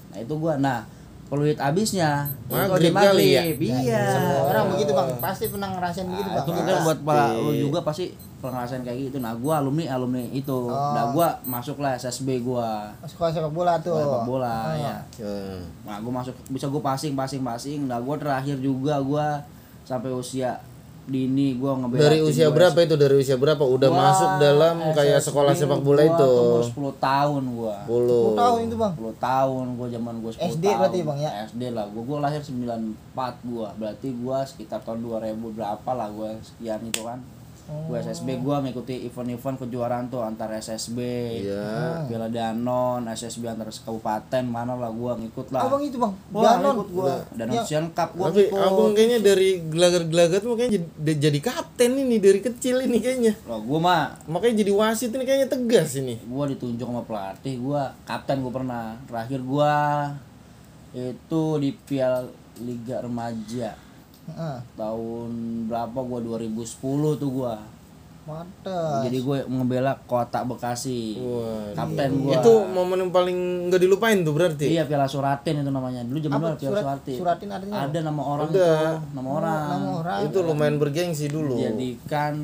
[0.09, 0.55] Nah itu gua.
[0.57, 0.87] Nah
[1.27, 2.31] peluit habisnya.
[2.47, 3.43] Itu Maghrib di kali ya?
[3.59, 4.03] iya.
[4.09, 5.09] Semua orang begitu bang.
[5.19, 6.45] Pasti pernah ngerasain begitu Nah, bang.
[6.45, 8.05] itu mungkin buat para lu juga pasti
[8.37, 9.17] pernah ngerasain kayak gitu.
[9.19, 10.55] Nah gua alumni alumni itu.
[10.55, 10.95] Oh.
[10.95, 12.95] nah gua masuk lah SSB gua.
[13.03, 13.97] Sekolah sepak bola tuh.
[13.97, 14.75] Sepak bola Oh.
[14.77, 14.97] ya.
[15.19, 15.35] Ya.
[15.83, 17.81] nah gua masuk bisa gua passing passing passing.
[17.85, 19.43] Nah gua terakhir juga gua
[19.83, 20.63] sampai usia
[21.07, 22.95] dini gua ngebela dari usia berapa itu?
[22.99, 23.63] Dari usia berapa?
[23.63, 27.77] Udah Gua masuk dalam kayak SSB sekolah sepak bola gua itu umur 10 tahun gua.
[27.87, 28.93] 10 10 tahun itu bang?
[28.99, 30.79] 10 tahun gua zaman gua 10 SD tahun.
[30.83, 31.31] Berarti, Bang, ya?
[31.47, 32.03] SD lah gua.
[32.03, 33.69] Gua lahir 94 gua.
[33.79, 37.23] Berarti gua sekitar tahun 2000 berapa lah gua sekian itu kan
[37.67, 37.91] Oh.
[37.91, 40.99] gua SSB gua mengikuti event-event kejuaraan tuh antar SSB
[41.43, 42.07] Iya.
[42.07, 46.73] Piala Danon, SSB antar kabupaten mana lah gua ngikut lah abang itu bang Wah, Danon
[46.77, 47.15] ikut gua.
[47.33, 47.83] Danon Ya.
[47.89, 48.63] Cup gua tapi ngikut.
[48.63, 53.59] abang kayaknya dari gelagat-gelagat tuh kayaknya jadi, jadi kapten ini dari kecil ini kayaknya Loh,
[53.61, 58.41] gua mah makanya jadi wasit ini kayaknya tegas ini gua ditunjuk sama pelatih gua kapten
[58.41, 59.75] gua pernah terakhir gua
[60.93, 62.25] itu di Piala
[62.57, 63.75] Liga Remaja
[64.75, 65.31] Tahun
[65.67, 66.19] berapa gua?
[66.21, 66.67] 2010
[67.17, 67.55] tuh gua.
[68.27, 69.07] Mantap.
[69.07, 71.15] Jadi gue ngebela kota Bekasi.
[71.15, 72.35] Wah, kapten gua.
[72.35, 73.39] Itu momen yang paling
[73.71, 74.67] nggak dilupain tuh berarti?
[74.67, 76.03] Iya Piala Suratin itu namanya.
[76.03, 77.17] Dulu zaman dulu Piala surat- Suratin.
[77.23, 78.59] Suratin artinya ada nama orang Ada.
[78.59, 78.67] itu
[79.15, 79.63] nama orang.
[79.71, 80.19] nama orang.
[80.27, 81.55] Itu lumayan bergengsi dulu.
[81.55, 82.35] Dijadikan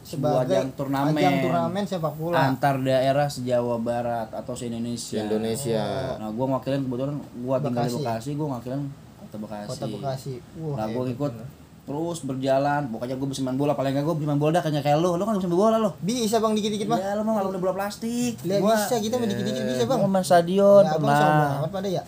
[0.00, 1.16] sebuah sebagai ajang turnamen.
[1.16, 2.36] ajang turnamen sepak bola.
[2.36, 5.24] Antar daerah se-Jawa Barat atau se-Indonesia.
[5.24, 5.84] Indonesia
[6.20, 8.04] Nah, gua ngakilin kebetulan gua tinggal di Bekasi.
[8.04, 8.84] Bekasi, gua ngakilin
[9.30, 9.68] kota Bekasi.
[9.68, 10.34] kota Bekasi.
[10.56, 11.46] Wah Nah, ngikut bener.
[11.80, 14.78] terus berjalan, pokoknya gua bisa main bola, paling enggak gua bisa main bola dah kayak
[14.80, 15.10] kayak lu.
[15.12, 15.90] Lu kan bisa main bola lu.
[16.00, 17.00] bisa bang dikit-dikit bang.
[17.00, 18.34] Ya, lu mah alumni bola plastik.
[18.44, 18.94] Lah Gua- bisa.
[18.96, 19.98] Kita mah dikit-dikit bisa bang.
[19.98, 22.02] Gua main stadion Ya, abang sombong amat pada ya?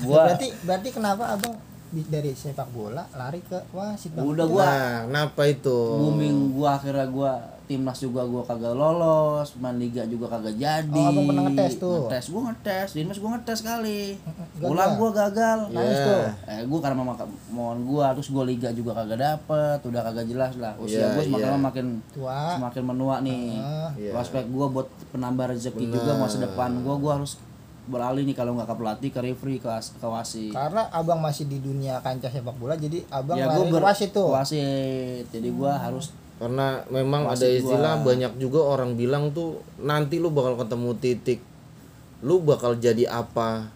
[0.00, 0.22] Gua.
[0.26, 1.54] berarti berarti kenapa abang
[1.90, 4.22] dari sepak bola lari ke wasit bang?
[4.22, 4.62] Udah gua.
[4.62, 5.78] Nah kenapa itu?
[5.96, 7.32] Booming gua akhirnya gua
[7.70, 10.90] timnas juga gua kagak lolos, main liga juga kagak jadi.
[10.98, 12.04] Oh, abang pernah ngetes tuh?
[12.04, 14.00] Ngetes gua ngetes, di timnas gua ngetes kali.
[14.58, 14.66] Gagal.
[14.66, 15.58] Pulang gua gagal.
[15.70, 16.04] nangis Iya.
[16.04, 17.16] tuh Eh, gue karena memang
[17.48, 20.74] mohon gua terus gua liga juga kagak dapet, udah kagak jelas lah.
[20.76, 23.54] Usia Iya, gua semakin lama makin tua semakin menua nih.
[23.56, 24.10] Ah, Iya.
[24.10, 27.38] Prospek gua buat penambah rezeki juga masa depan gua gua harus
[27.82, 30.52] beralih nih kalau nggak ke pelatih ke referee ke, as- ke wasit.
[30.52, 34.10] karena abang masih di dunia kancah sepak bola jadi abang ya lari gua ke wasit
[34.10, 35.26] tuh wasit.
[35.26, 38.06] Jadi gua harus karena memang Wasit ada istilah gua.
[38.08, 41.40] banyak juga orang bilang tuh nanti lu bakal ketemu titik
[42.20, 43.68] lu bakal jadi apa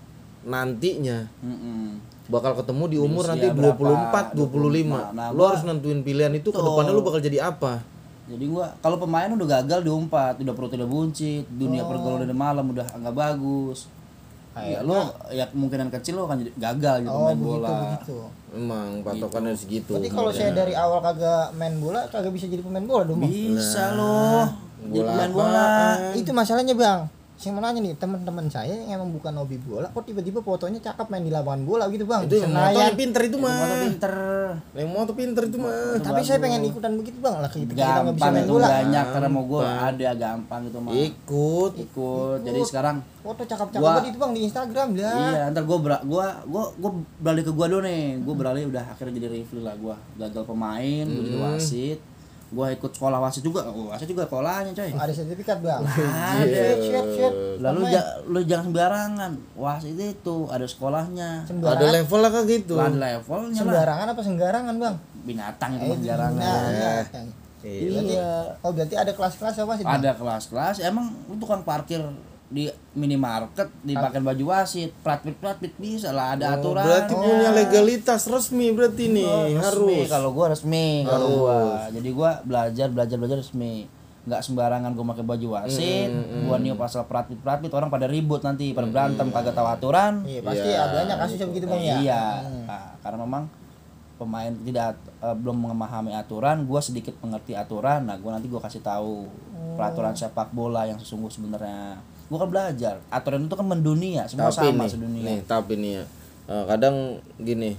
[0.42, 2.00] nantinya mm-mm.
[2.26, 3.76] bakal ketemu di umur nanti berapa?
[3.76, 7.84] 24 25 Nah, lu gua- harus nentuin pilihan itu ke depannya lu bakal jadi apa
[8.24, 12.32] Jadi gua kalau pemain udah gagal di umpat, udah perut udah buncit, dunia pergaulan udah
[12.34, 13.84] malam udah nggak bagus.
[14.54, 14.94] Ya lu
[15.34, 17.70] ya kemungkinan kecil lu akan jadi gagal gitu oh main begitu bola.
[17.82, 18.16] begitu.
[18.54, 19.92] Emang patokannya segitu.
[19.98, 23.30] Berarti kalau saya dari awal kagak main bola kagak bisa jadi pemain bola dong bang?
[23.34, 24.46] Bisa loh.
[24.84, 25.66] Jadi bola pemain bola.
[26.14, 27.00] itu masalahnya bang
[27.44, 31.12] saya mau nanya nih teman-teman saya yang emang bukan hobi bola kok tiba-tiba fotonya cakep
[31.12, 34.14] main di lapangan bola gitu bang itu di yang motor pinter itu mah Motor pinter.
[34.72, 38.24] yang motor pinter itu mah tapi saya pengen ikutan begitu bang lah kita nggak bisa
[38.24, 40.92] Gampang main itu bola banyak karena mau gua ada gampang itu mah.
[40.96, 42.38] ikut Ikut.
[42.40, 46.26] Jadi sekarang foto cakep-cakep banget itu bang di Instagram lah Iya, ntar gua ber gua
[46.48, 48.24] gua gua beralih ke gua dulu nih.
[48.24, 49.96] Gua beralih udah akhirnya jadi referee lah gua.
[50.16, 51.44] Gagal pemain, gua jadi Hmm.
[51.50, 51.98] wasit.
[52.54, 53.66] Gua ikut sekolah wasit juga.
[53.66, 54.94] Oh, wasit juga sekolahnya, coy.
[54.94, 56.62] ada sertifikat bang Ada.
[56.78, 57.32] Shit, shit.
[57.58, 59.32] Lalu ja- lu jangan sembarangan.
[59.54, 61.42] Wasit itu ada sekolahnya.
[61.42, 63.58] ada sembarangan level lah kayak gitu Ada levelnya lah.
[63.58, 66.38] sembarangan apa sembarangan bang Binatang itu Eh, sembarangan.
[66.38, 67.26] nah, nah.
[67.58, 68.30] Berarti, Iya.
[68.60, 69.96] oh berarti ada kelas-kelas apa sih bang?
[69.96, 70.76] Ada kelas-kelas.
[70.80, 71.96] Emang lu tukang parkir
[72.46, 76.84] di minimarket dipakai baju wasit, plat-plat bisa lah ada Oh, aturan.
[76.84, 80.06] berarti punya legalitas resmi berarti nih resmi harus.
[80.06, 81.88] kalau gua resmi kalau gua.
[81.88, 83.88] Jadi gua belajar belajar belajar resmi.
[84.24, 86.10] Nggak sembarangan gua pakai baju wasit
[86.44, 90.22] gua niup pasal pratpit pratpit orang pada ribut nanti pada berantem kagak tahu aturan.
[90.22, 91.96] Iya pasti adanya kasusnya begitu bang ya.
[91.98, 92.22] iya.
[92.64, 93.44] Nah, karena memang
[94.14, 98.78] pemain tidak eh, belum memahami aturan gua sedikit mengerti aturan nah gua nanti gua kasih
[98.78, 99.26] tahu
[99.74, 101.98] peraturan sepak bola yang sesungguh sebenarnya
[102.30, 102.94] gua kan belajar.
[103.12, 105.22] Aturan itu kan mendunia semua tapi sama nih, sedunia.
[105.24, 106.04] nih tapi nih ya.
[106.44, 106.96] Eh, kadang
[107.40, 107.76] gini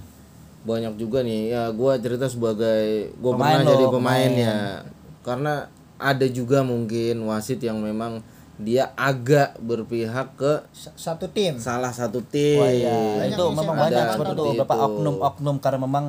[0.66, 4.30] banyak juga nih ya gua cerita sebagai gua Pemain pernah lo, jadi pemain pemain.
[4.34, 4.58] ya.
[5.22, 5.54] Karena
[5.96, 8.20] ada juga mungkin wasit yang memang
[8.56, 11.60] dia agak berpihak ke satu tim.
[11.60, 12.56] salah satu tim.
[12.56, 12.96] Wah, iya.
[13.20, 14.44] Banyak itu memang banyak seperti itu.
[14.56, 16.06] Beberapa oknum-oknum karena memang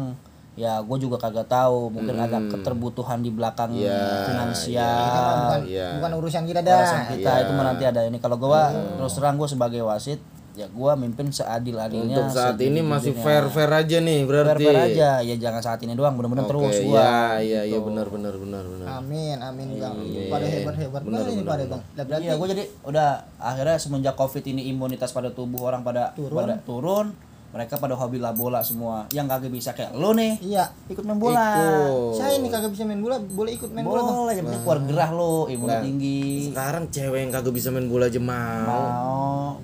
[0.57, 1.93] ya gue juga kagak tahu.
[1.93, 5.05] Mungkin ada keterbutuhan di belakang Iya, finansial.
[5.05, 5.87] Itu mah bukan, iya.
[5.95, 8.17] bukan urusan kita urusan dah kita itu mah nanti ada ini.
[8.17, 8.61] Kalau gue
[8.97, 10.17] terus terang gue sebagai wasit
[10.57, 14.65] ya gue mimpin seadil-adilnya Untuk saat ini masih fair fair aja nih berarti.
[14.65, 15.09] fair aja.
[15.21, 16.17] Ya jangan saat ini doang.
[16.17, 18.87] Mudah-mudahan Oke, terus gue ya, iya, iya benar benar benar benar.
[18.97, 19.93] amin amin bang.
[20.27, 24.17] Pada hebat hebat banget ini pada bang Lah, berarti Iya, gue jadi udah akhirnya semenjak
[24.17, 26.33] covid ini imunitas pada tubuh orang pada Turun.
[26.33, 27.13] pada turun,
[27.57, 29.09] mereka pada hobi lah bola semua.
[29.09, 31.49] Yang kagak bisa kayak lo nih, iya ikut main bola.
[31.57, 32.13] Ikut.
[32.13, 34.79] saya ini kagak bisa main bola boleh ikut main bola bang Bola, yang penting keluar
[34.85, 36.53] gerah lo, imun Lah, tinggi.
[36.53, 38.69] Sekarang cewek yang kagak bisa main bola aja mau.
[38.69, 39.57] Mau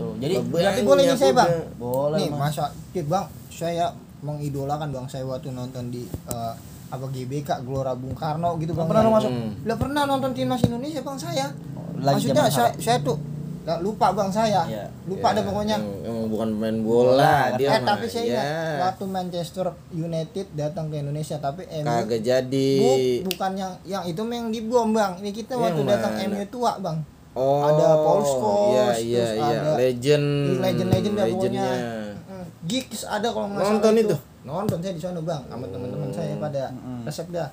[0.00, 0.06] gitu.
[0.22, 2.56] Jadi berarti boleh nih saya bang boleh nih Mas.
[2.56, 3.86] masa bang saya
[4.20, 6.54] mengidolakan bang saya waktu nonton di eh,
[6.90, 9.30] apa GBK Gelora Bung Karno gitu bang pernah lo masuk?
[9.66, 11.46] Lah pernah nonton timnas Indonesia bang saya
[12.00, 13.16] Lagi maksudnya saya, saya tuh
[13.70, 14.84] lah, lupa bang saya Iya.
[15.04, 18.44] lupa deh Ya, pokoknya Emang, emang bukan main bola, dia eh mah, tapi saya ingat
[18.44, 22.70] ya, waktu Manchester United datang ke Indonesia tapi MU kagak jadi.
[22.76, 26.26] Bu- bukan yang yang itu yang dibom bang ini kita Yang waktu datang mana?
[26.28, 26.98] MU tua bang
[27.30, 29.58] Oh, Ada Paul Scholes, Iya, terus iya, iya.
[29.62, 30.26] ada- Legend.
[30.58, 31.70] legend-legend dah pokoknya legendnya.
[32.26, 34.16] Mm, Geeks ada kalau nggak salah Nonton itu?
[34.40, 36.62] nonton saya di sana bang sama teman-teman saya pada
[37.02, 37.48] resep dah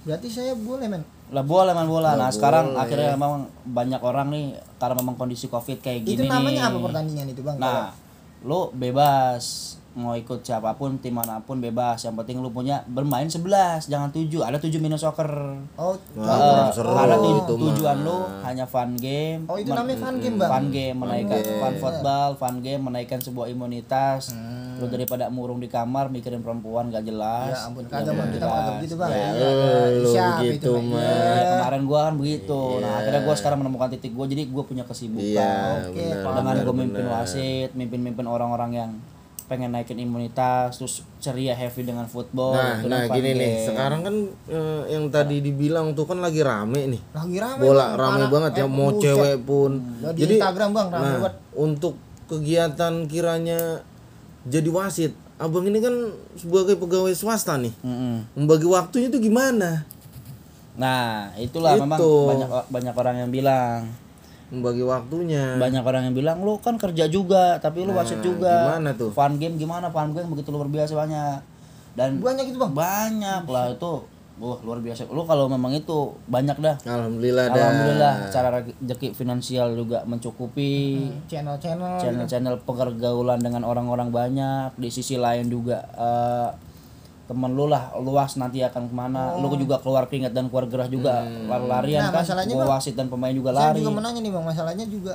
[0.00, 2.14] berarti saya boleh men Lah bola main bola.
[2.14, 2.80] Nah, sekarang boleh.
[2.80, 3.32] akhirnya memang
[3.62, 6.68] banyak orang nih karena memang kondisi Covid kayak itu gini namanya nih.
[6.68, 7.92] apa pertandingan itu bang Nah,
[8.40, 9.44] lu bebas
[9.90, 13.42] mau ikut siapa pun tim mana pun bebas yang penting lu punya bermain 11
[13.84, 15.26] jangan 7 ada 7 minus soccer
[15.74, 17.62] oh kurang seru karena tu- itu mah.
[17.66, 21.58] tujuan lu hanya fun game oh itu namanya fun game bang fun game menaikkan game.
[21.58, 24.57] fun football fun game menaikkan sebuah imunitas Hmm.
[24.78, 28.74] Lu daripada murung di kamar mikirin perempuan gak jelas ya ampun kagak bang kita kagak
[28.76, 29.50] begitu bang Ya, Iya,
[29.92, 30.96] lu siap begitu, mah.
[30.96, 31.10] Iya.
[31.10, 34.82] Ya, kemarin gua kan begitu nah akhirnya gua sekarang menemukan titik gua jadi gua punya
[34.82, 36.32] kesibukan Iya, Oke, benar.
[36.32, 37.14] dengan gue mimpin benar.
[37.18, 38.90] wasit, mimpin-mimpin orang-orang yang
[39.44, 42.52] pengen naikin imunitas, terus ceria heavy dengan football.
[42.52, 43.66] Nah, itu kan nah fun gini nih, game.
[43.66, 44.14] sekarang kan
[44.46, 47.00] eh, yang tadi dibilang tuh kan lagi rame nih.
[47.10, 47.96] lagi rame Bola Bang.
[47.96, 49.02] rame Anak- banget ya, eh, mau buset.
[49.02, 49.70] cewek pun.
[49.98, 51.34] Ya, di Instagram, Bang, rame nah, banget.
[51.56, 51.94] untuk
[52.28, 53.60] kegiatan kiranya
[54.46, 55.94] jadi wasit, abang ini kan
[56.38, 58.26] sebagai pegawai swasta nih, Mm-mm.
[58.38, 59.82] membagi waktunya tuh gimana?
[60.78, 61.82] Nah, itulah Itu.
[61.82, 63.90] memang banyak banyak orang yang bilang,
[64.48, 65.58] Membagi waktunya.
[65.58, 68.48] banyak orang yang bilang lu kan kerja juga, tapi lu wasit juga.
[68.48, 69.10] Nah, gimana tuh?
[69.10, 69.90] Fun game gimana?
[69.90, 71.38] Fun game begitu luar biasa banyak.
[71.98, 73.94] Dan banyak itu bang banyak lah itu.
[74.38, 75.10] Wah, luar biasa.
[75.10, 76.78] Lu kalau memang itu banyak dah.
[76.80, 77.58] Alhamdulillah dah.
[77.58, 81.10] Alhamdulillah cara rezeki finansial juga mencukupi.
[81.26, 81.98] channel-channel.
[81.98, 84.74] Channel-channel pergaulan dengan orang-orang banyak.
[84.74, 86.48] Di sisi lain juga eh,
[87.26, 89.34] temen lu lah luas nanti akan ke mana.
[89.36, 91.26] Lu juga keluar keringat dan keluar gerah juga.
[91.26, 93.82] Lari-larian Nah, kan masalahnya, gua Bang, wasit dan pemain juga saya lari.
[93.82, 94.44] juga menanya nih bang.
[94.46, 95.14] Masalahnya juga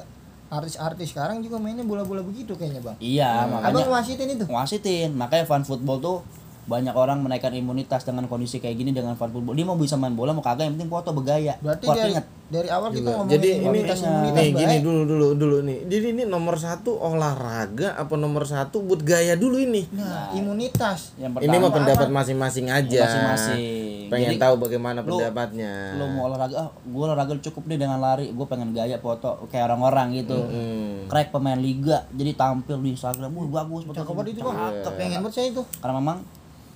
[0.51, 2.95] artis-artis sekarang juga mainnya bola-bola begitu kayaknya bang.
[2.99, 4.45] Iya makanya abang wasitin itu.
[4.45, 5.09] Wasitin.
[5.15, 6.17] Makanya fan football tuh
[6.63, 10.11] banyak orang menaikkan imunitas dengan kondisi kayak gini dengan fan football dia mau bisa main
[10.11, 13.31] bola mau kagak yang penting foto bergaya berarti keluar dari keringat dari awal kita ngomongin
[13.31, 15.79] Jadi ini imunitas imunitas nih gini dulu dulu dulu nih.
[15.85, 19.89] Jadi ini nomor satu olahraga apa nomor satu buat gaya dulu ini?
[19.91, 22.99] nah imunitas yang Ini pertama mah pendapat masing-masing aja.
[23.01, 23.61] masing-masing
[24.05, 25.97] Pengen Jadi, tahu bagaimana lu- pendapatnya.
[25.97, 29.67] lu mau olahraga ah gue olahraga cukup nih dengan lari gue pengen gaya foto kayak
[29.67, 31.09] orang-orang gitu Hmm.
[31.09, 34.93] crack pemain liga jadi tampil di Instagram wah bagus foto cakep itu bang Cakep.
[34.93, 36.17] pengen banget saya itu karena memang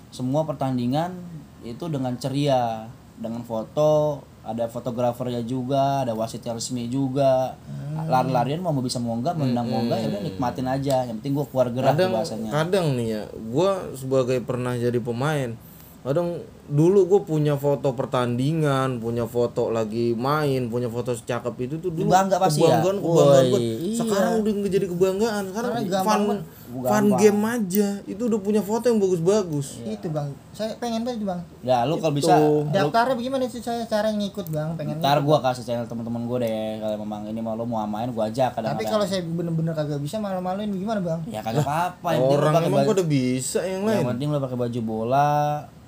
[0.10, 1.14] semua pertandingan
[1.62, 7.58] itu dengan ceria dengan foto ada fotografernya juga ada wasit resmi juga
[7.98, 8.06] Hmm.
[8.08, 11.34] lari-larian mau bisa mau enggak mau menang mau enggak ya udah nikmatin aja yang penting
[11.34, 15.58] gue keluar gerak kadang bahasanya kadang nih ya gue sebagai pernah jadi pemain
[16.06, 16.40] kadang
[16.70, 22.08] dulu gue punya foto pertandingan punya foto lagi main punya foto secakep itu tuh dulu
[22.08, 22.80] Bangga pasti ya?
[22.80, 23.60] kebanggaan kebanggaan Woi, gua.
[23.60, 23.98] iya.
[23.98, 26.38] sekarang udah jadi kebanggaan sekarang Karena fun.
[26.68, 27.88] Fun game aja.
[28.04, 29.80] Itu udah punya foto yang bagus-bagus.
[29.82, 30.30] Itu bang.
[30.52, 31.40] Saya pengen banget bang.
[31.64, 33.62] Ya lu kalau bisa lu- daftarnya bagaimana sih?
[33.64, 34.76] Saya cara ngikut bang.
[34.76, 36.84] Pengen ntar gua kasih channel teman-teman gue deh.
[36.84, 40.02] Kalau memang ini mau lu mau main gua ajak kadang tapi kalau saya bener-bener kagak
[40.02, 41.20] bisa malu-maluin gimana bang?
[41.32, 42.10] Ya kagak apa-apa.
[42.18, 44.12] Yang orang emang baju, pada bisa yang yang lain.
[44.18, 45.30] penting lu pakai baju bola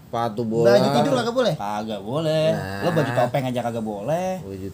[0.09, 0.73] sepatu bola.
[0.73, 1.53] baju tidur kagak boleh.
[1.53, 2.45] Kagak boleh.
[2.81, 4.31] Lu baju topeng aja kagak boleh.
[4.41, 4.67] Baju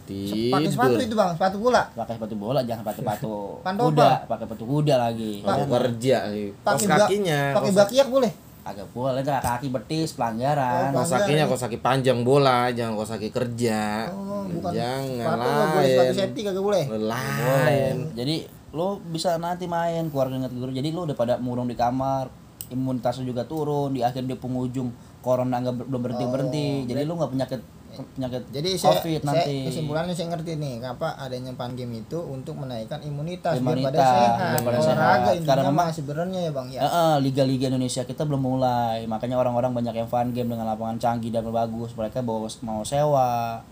[0.56, 1.82] pakai sepatu tidur itu bang sepatu bola.
[1.92, 3.36] Pakai sepatu bola jangan pakai sepatu
[3.84, 4.12] kuda.
[4.32, 5.44] Pakai sepatu kuda lagi.
[5.44, 6.18] Sepatu kerja
[6.64, 8.32] pakai kakinya pakai bakiak boleh?
[8.66, 10.96] Kagak boleh nggak kaki betis pelanggaran.
[10.96, 14.08] Oh, kos kakinya kos kaki panjang bola jangan kos kaki kerja.
[14.16, 14.72] Oh bukan.
[14.72, 15.36] Jangan
[15.76, 16.16] boleh sepatu lain.
[16.16, 16.84] safety kagak boleh?
[16.96, 18.36] Lain jadi
[18.72, 20.72] lu bisa nanti main keluar keringat guru.
[20.72, 22.32] Jadi lu udah pada murung di kamar
[22.74, 24.90] imunitas lu juga turun di akhir di penghujung
[25.26, 27.62] corona nggak ber- belum berhenti berhenti jadi lu nggak penyakit
[27.96, 29.56] penyakit Jadi saya, covid saya nanti.
[29.72, 34.00] kesimpulannya saya ngerti nih, apa adanya pan game itu untuk menaikkan imunitas, Imunitas, biar pada
[34.04, 34.32] sehat.
[34.68, 35.48] Olahraga sehat.
[35.48, 36.80] Karena memang- mah sebenarnya ya bang ya.
[36.84, 39.08] Eh, eh, liga-liga Indonesia kita belum mulai.
[39.08, 41.96] Makanya orang-orang banyak yang fun game dengan lapangan canggih dan bagus.
[41.96, 43.64] Mereka bawa mau sewa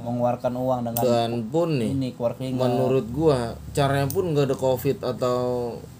[0.00, 2.10] mengeluarkan uang dengan dan pun nih ini
[2.50, 5.38] menurut gua caranya pun nggak ada covid atau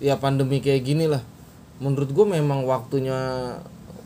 [0.00, 1.20] ya pandemi kayak gini lah.
[1.80, 3.16] Menurut gua memang waktunya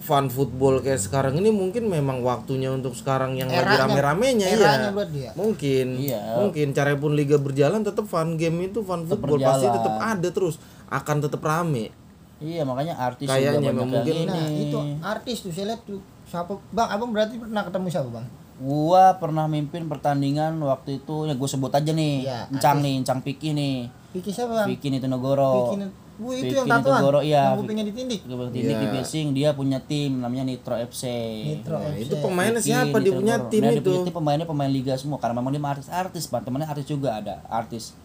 [0.05, 4.69] fun football kayak sekarang ini mungkin memang waktunya untuk sekarang yang lagi Eranya- rame-ramenya eranya
[4.83, 5.31] ya buat dia.
[5.33, 6.21] mungkin Iya.
[6.37, 9.77] mungkin caranya pun liga berjalan tetap fun game itu fun football pasti berjalan.
[9.79, 10.55] tetap ada terus
[10.87, 11.89] akan tetap rame
[12.37, 16.53] iya makanya artis Kayaknya mungkin- yang Nah ini itu artis tuh saya lihat tuh siapa
[16.69, 18.27] bang abang berarti pernah ketemu siapa bang?
[18.57, 23.19] gua pernah mimpin pertandingan waktu itu ya gue sebut aja nih Iya, Encang nih Encang
[23.19, 24.69] Piki nih Vicky siapa bang?
[24.69, 27.43] Piki Nitonegoro Vicky Bu itu Vicky yang tatoan, Nitonegoro, iya.
[27.51, 28.21] yang kupingnya ditindik.
[28.23, 31.05] Tindik di Bising dia punya tim namanya Nitro FC
[31.59, 32.07] Nitro Nah, FC.
[32.07, 34.95] itu pemainnya Vicky siapa dia punya tim Nah, dia itu punya tim pemainnya pemain liga
[34.95, 36.47] semua karena memang dia artis-artis Bang.
[36.47, 37.99] temannya artis juga ada artis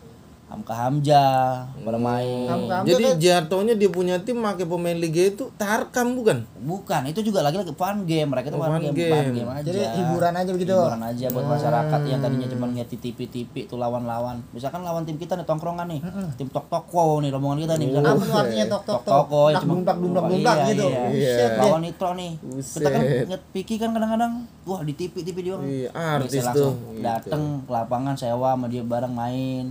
[0.49, 1.69] Hamka Hamzah.
[1.79, 2.49] Bermain.
[2.49, 6.41] Hamka Hamzah jadi kan- jatuhnya dia punya tim pakai pemain liga itu tarkam bukan?
[6.59, 8.27] Bukan itu juga lagi-lagi fun game.
[8.27, 9.13] Mereka itu Oh, fun fun game, game.
[9.13, 9.49] fun game.
[9.51, 9.63] aja.
[9.63, 10.73] Jadi hiburan aja begitu.
[10.73, 14.41] hiburan aja buat masyarakat yang tadinya cuma ngeliat di TV-TV tuh lawan-lawan.
[14.49, 16.01] Misalkan lawan tim kita nih tongkrongan nih.
[16.33, 18.11] Tim tok toko nih rombongan kita nih misalkan.
[18.11, 19.13] Apa artinya tok tok tok?
[19.21, 20.85] toko ya Tak cuma dumplak dumplak dumplak iya, gitu.
[21.11, 21.33] iya.
[21.37, 21.49] Deh.
[21.59, 22.31] lawan Nitro nih.
[22.41, 24.33] Kita kan ngeliat Piki kan kadang-kadang
[24.63, 28.81] wah di TV TV dia Iya, artis tuh, langsung dateng ke lapangan sewa sama dia
[28.81, 29.65] bareng main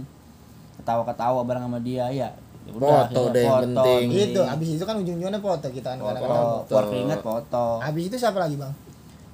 [0.89, 2.31] ketawa-ketawa bareng sama dia ya
[2.65, 4.05] Ya udah, Foto deh yang penting.
[4.13, 6.37] Itu habis itu kan ujung-ujungnya foto kita kan kadang-kadang.
[6.37, 8.73] foto keluar keringat foto Habis itu siapa lagi bang?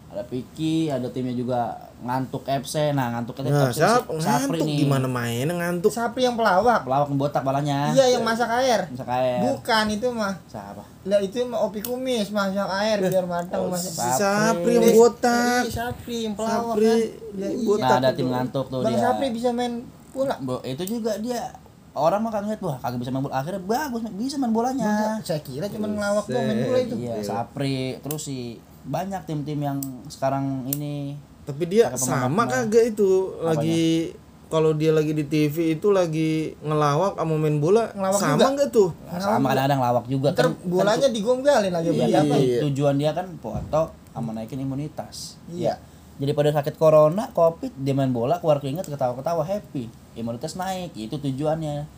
[0.07, 4.77] ada Piki ada timnya juga ngantuk FC nah ngantuk FC nah siapa Sapri ngantuk nih
[4.79, 6.87] gimana mainnya ngantuk Sapri yang pelawak.
[6.87, 8.87] pelawak yang botak balanya Iya yang masak air.
[8.87, 10.38] bisa kayak Bukan itu mah.
[10.47, 13.90] siapa Lah itu mah opi kumis masak air biar matang masak.
[13.90, 16.99] si Sapri yang botak Iya, Sapri yang pelawak Sapri kan.
[17.35, 17.75] Ya, iya.
[17.75, 19.83] nah ada tim ngantuk tuh Bang dia Sapri bisa main
[20.14, 20.35] bola.
[20.38, 21.50] Bo- itu juga dia
[21.92, 25.38] orang mah kan ngeliat wah kagak bisa main bola akhirnya bagus bisa main bolanya Saya
[25.40, 26.94] kira cuma ngelawak doang main bola itu.
[26.96, 34.11] iya Sapri terus sih banyak tim-tim yang sekarang ini tapi dia sama kagak itu lagi
[34.44, 38.90] kalau dia lagi di TV itu lagi ngelawak sama main bola Ngelawak sama nggak tuh
[39.05, 42.24] Nah, sama kadang-kadang lawak juga Ntar kan bolanya digombalin lagi Iya, kan?
[42.35, 42.59] Iya.
[42.64, 45.38] tujuan dia kan foto sama naikin imunitas.
[45.48, 45.74] Iya.
[46.14, 49.90] Jadi pada sakit corona, covid, dia main bola, keluar keringat, ketawa-ketawa, happy.
[50.14, 51.90] Imunitas naik, itu tujuannya.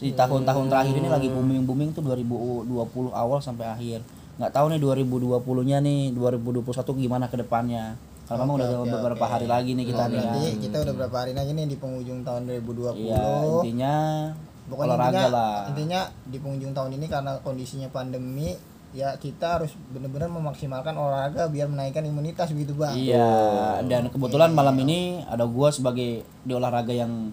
[0.00, 2.66] Di tahun-tahun terakhir ini lagi booming-booming tuh 2020
[3.12, 4.00] awal sampai akhir.
[4.40, 7.94] Nggak tahu nih 2020-nya nih, 2021 gimana ke depannya.
[8.26, 9.32] Karena memang udah Oke, beberapa oke.
[9.34, 10.22] hari lagi nih kita Oh, nih.
[10.22, 10.58] kan.
[10.62, 12.94] kita udah berapa hari lagi nih di penghujung tahun 2020.
[12.96, 13.94] Iya, intinya
[14.70, 15.56] Pokoknya olahraga intinya, lah.
[15.66, 18.54] intinya di penghujung tahun ini karena kondisinya pandemi
[18.90, 22.94] ya kita harus benar-benar memaksimalkan olahraga biar menaikkan imunitas begitu bang.
[22.94, 23.30] Iya,
[23.86, 27.30] dan kebetulan malam ini ada gua sebagai di olahraga yang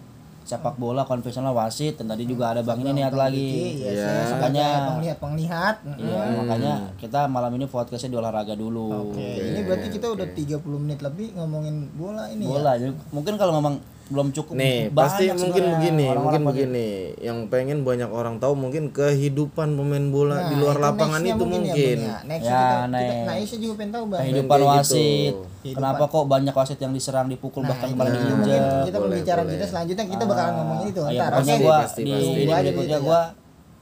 [0.48, 3.84] sepak bola konvensional wasit dan tadi juga ada bang ini niat lagi.
[3.84, 4.12] Iya, Iya.
[4.32, 5.76] Makanya penglihat penglihat.
[6.00, 9.12] Iya, makanya kita malam ini podcastnya di olahraga dulu.
[9.12, 12.52] Oke, ini berarti kita udah 30 menit lebih ngomongin bola ini ya.
[12.54, 12.72] Bola,
[13.12, 16.90] mungkin kalau memang belum cukup nih banyak pasti mungkin begini orang-orang mungkin begini
[17.20, 21.36] yang pengen banyak orang tahu mungkin kehidupan pemain bola Nah, di luar itu lapangan itu
[21.38, 21.62] mungkin.
[21.68, 22.30] mungkin, Ya, Bang, ya.
[22.30, 23.26] Next Ya, kita, kita, next.
[23.28, 24.20] nah, juga pengen tahu bang.
[24.22, 24.70] kehidupan gitu.
[24.70, 25.34] wasit.
[25.60, 25.76] Kehidupan.
[25.78, 28.62] Kenapa kok banyak wasit yang diserang, dipukul Nah, bahkan mungkin diinjak?
[28.86, 29.54] kita Boleh, pembicaraan boleh.
[29.54, 31.30] kita selanjutnya kita bakalan ngomongin itu Ah, ya, ntar.
[31.34, 32.24] pokoknya gua pasti, di pasti.
[32.24, 33.22] ini Gua aja berikutnya gitu, gua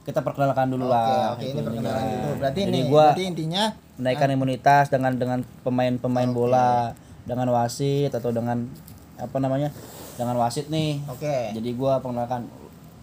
[0.02, 1.26] kita perkenalkan dulu Oke, lah.
[1.28, 2.18] oke, ini Itu perkenalan intinya.
[2.18, 2.34] dulu.
[2.36, 3.62] Berarti ini gua berarti intinya
[3.96, 6.72] menaikkan imunitas dengan dengan pemain-pemain bola,
[7.22, 8.66] dengan wasit atau dengan
[9.16, 9.70] apa namanya?
[10.16, 11.04] Dengan wasit nih.
[11.06, 11.36] oke.
[11.52, 12.48] Jadi gua perkenalkan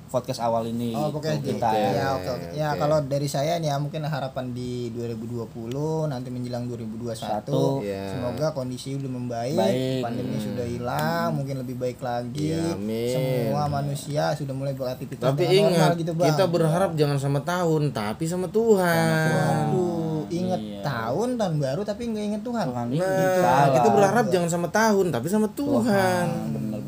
[0.06, 1.74] podcast awal ini Oh, gitu oke, kita.
[1.74, 2.50] ya, oke, oke.
[2.54, 2.78] Ya, Oke.
[2.78, 5.50] kalau dari saya nih ya mungkin harapan di 2020
[6.06, 7.82] nanti menjelang 2021 Satu.
[7.82, 8.14] Iya.
[8.14, 10.02] semoga kondisi udah membaik, Baik.
[10.02, 12.54] pandemi sudah hilang, mungkin lebih baik lagi.
[12.54, 13.10] Iya, amin.
[13.10, 16.28] Semua manusia sudah mulai beraktivitas tapi ingat normal gitu, Bang.
[16.30, 20.82] kita berharap jangan sama tahun tapi sama Tuhan Aduh, inget Iya.
[20.84, 22.66] tahun tahun baru tapi nggak inget Tuhan.
[22.70, 23.66] Tuhan nah itu salah.
[23.74, 26.26] kita berharap jangan sama tahun tapi sama Tuhan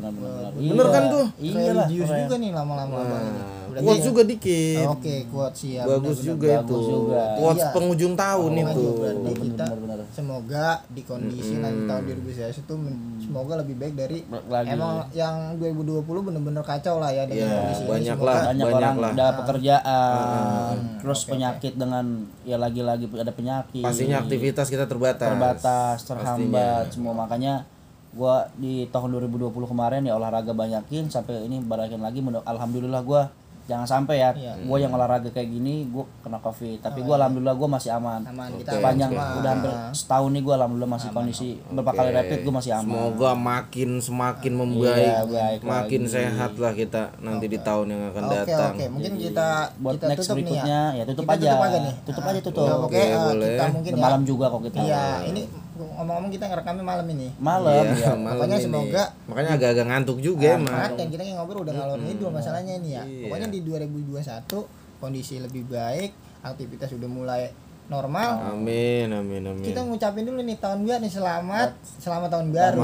[0.08, 0.70] bener bener bener.
[0.72, 1.26] Bener kan tuh?
[1.36, 1.86] Iya lah.
[1.88, 3.40] Juga nih lama-lama ini.
[3.76, 5.84] nah, kuat juga dikit Oke, kuat siap.
[5.84, 7.36] bagus juga itu juga.
[7.36, 7.68] kuat Iya.
[7.70, 9.98] penghujung tahun itu berarti Bener, kita bener, bener.
[10.08, 12.74] semoga di kondisi nanti tahun 2021 itu
[13.20, 14.72] semoga lebih baik dari lagi.
[14.72, 17.90] emang yang 2020 bener-bener kacau lah ya dengan Iya, kondisi ini.
[17.90, 18.36] banyak lah.
[18.46, 19.10] banyak, banyak orang lah.
[19.12, 22.04] udah pekerjaan terus penyakit dengan
[22.42, 27.68] ya lagi-lagi ada penyakit pastinya aktivitas kita terbatas terbatas terhambat semua makanya
[28.16, 33.28] gua di tahun 2020 kemarin ya olahraga banyakin sampai ini barakin lagi alhamdulillah gua
[33.66, 34.62] jangan sampai ya Iya.
[34.62, 38.54] gue yang olahraga kayak gini gue kena covid tapi gue alhamdulillah gue masih aman Aman,
[38.54, 39.34] kita sepanjang aman semua.
[39.36, 43.30] udah hampir setahun nih gue alhamdulillah masih kondisi berapa kali rapid gue masih aman Semoga
[43.34, 46.14] makin semakin membaik, Iya, baik makin lagi.
[46.14, 48.72] sehat lah kita nanti di tahun yang akan Oke datang.
[48.72, 50.94] oke, mungkin kita buat kita next tutup nih berikutnya ya.
[50.94, 51.94] ya tutup Kita aja tutup aja nih.
[52.00, 53.50] tutup aja tutup Ya, oke, eh, boleh.
[53.50, 53.98] kita mungkin ya.
[54.00, 55.42] malam juga kok kita Iya, ini
[55.78, 57.28] ngomong-ngomong kita ngerekamnya malam ini.
[57.36, 58.64] malam Iya, ya malam Pokoknya ini.
[58.64, 60.72] semoga- makanya agak-agak ngantuk juga emang.
[60.72, 63.02] Makanya kita kayak ngobrol udah ngalor ngidul masalahnya ini ya.
[63.02, 63.22] Iya.
[63.24, 64.64] Pokoknya di 2021
[64.96, 66.10] kondisi lebih baik,
[66.40, 67.42] aktivitas udah mulai
[67.86, 68.50] normal.
[68.50, 69.62] Amin, amin, amin.
[69.62, 71.70] Kita ngucapin dulu nih tahun baru nih selamat,
[72.00, 72.80] selamat tahun baru.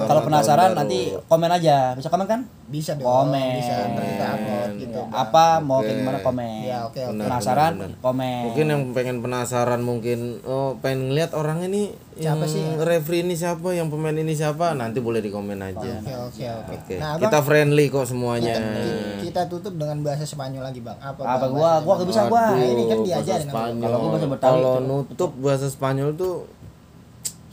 [0.00, 0.78] kalau penasaran baru.
[0.80, 3.04] nanti komen aja bisa komen kan Bisa dong.
[3.28, 3.52] Komen.
[3.52, 4.96] Bisa kita upload gitu.
[4.96, 7.12] Ya, apa mau kayak gimana komen Ya, oke, oke.
[7.12, 7.98] Benar, penasaran benar, benar.
[8.00, 12.64] komen Mungkin yang pengen penasaran mungkin oh pengen ngeliat orang ini Siapa sih?
[12.80, 16.00] referee ini siapa, yang pemain ini siapa, nanti boleh di komen aja.
[16.00, 16.74] Oke, oke, oke.
[16.80, 16.94] Oke.
[16.96, 18.56] Nah, kita friendly kok semuanya.
[18.56, 20.96] kita, kita tutup dengan bahasa Spanyol lagi, Bang.
[20.96, 21.20] Apa?
[21.20, 23.84] apa Bang, gua bahasa gua gak bisa gua Nah, ini kan diajarin bahasa sama Spanyol.
[23.84, 26.34] Kalau gua bahasa Betawi Kalau nutup bahasa Spanyol tuh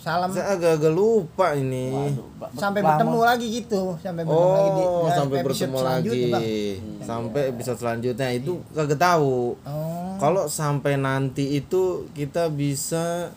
[0.04, 1.96] Salam saya agak-agak lupa ini.
[1.96, 2.88] Waduh, ba- sampai lama.
[2.92, 6.22] bertemu lagi gitu, sampai bertemu lagi di Oh, sampai episode bertemu lagi.
[6.28, 6.44] Bang.
[7.08, 9.56] Sampai episode selanjutnya itu kagak tahu.
[9.64, 10.12] Oh.
[10.20, 13.32] Kalau sampai nanti itu kita bisa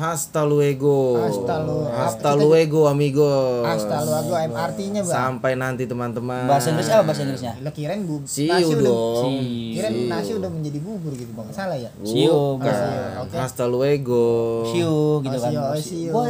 [0.00, 1.20] hasta luego.
[1.20, 3.28] Hasta lu- Hasta luego amigo.
[3.62, 5.12] Hasta luego MRT-nya, Bang.
[5.12, 6.48] Sampai nanti teman-teman.
[6.48, 9.36] bahasa Inggris apa bahasa Inggrisnya Lah kirain bu See nasi udah dong.
[9.70, 11.46] Kirain nasi udah menjadi bubur gitu, Bang.
[11.50, 11.92] Salah ya?
[12.00, 12.64] You, Bukan.
[12.66, 13.22] Bang.
[13.22, 13.36] Oke.
[13.36, 14.24] Hasta luego.
[14.72, 15.76] you gitu Oh, kan oh,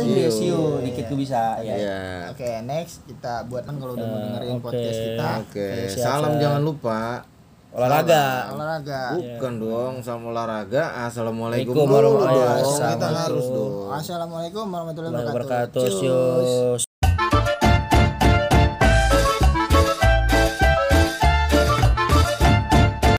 [0.02, 0.26] you.
[0.28, 2.00] see you dikit gua bisa ya Iya.
[2.30, 5.28] Oke, next kita buat kan kalau udah mau Eh, dengerin podcast kita.
[5.40, 7.22] Oke, salam jangan lupa.
[7.70, 9.00] Olahraga Olahraga.
[9.14, 10.82] Bukan dong, sama olahraga.
[11.06, 12.16] Assalamualaikum Waalaikumsalam dulu dong.
[12.18, 13.22] warahmatullahi Kita wabarakatuh.
[13.22, 13.72] harus dong.
[13.94, 16.89] Assalamualaikum warahmatullahi wabarakatuh.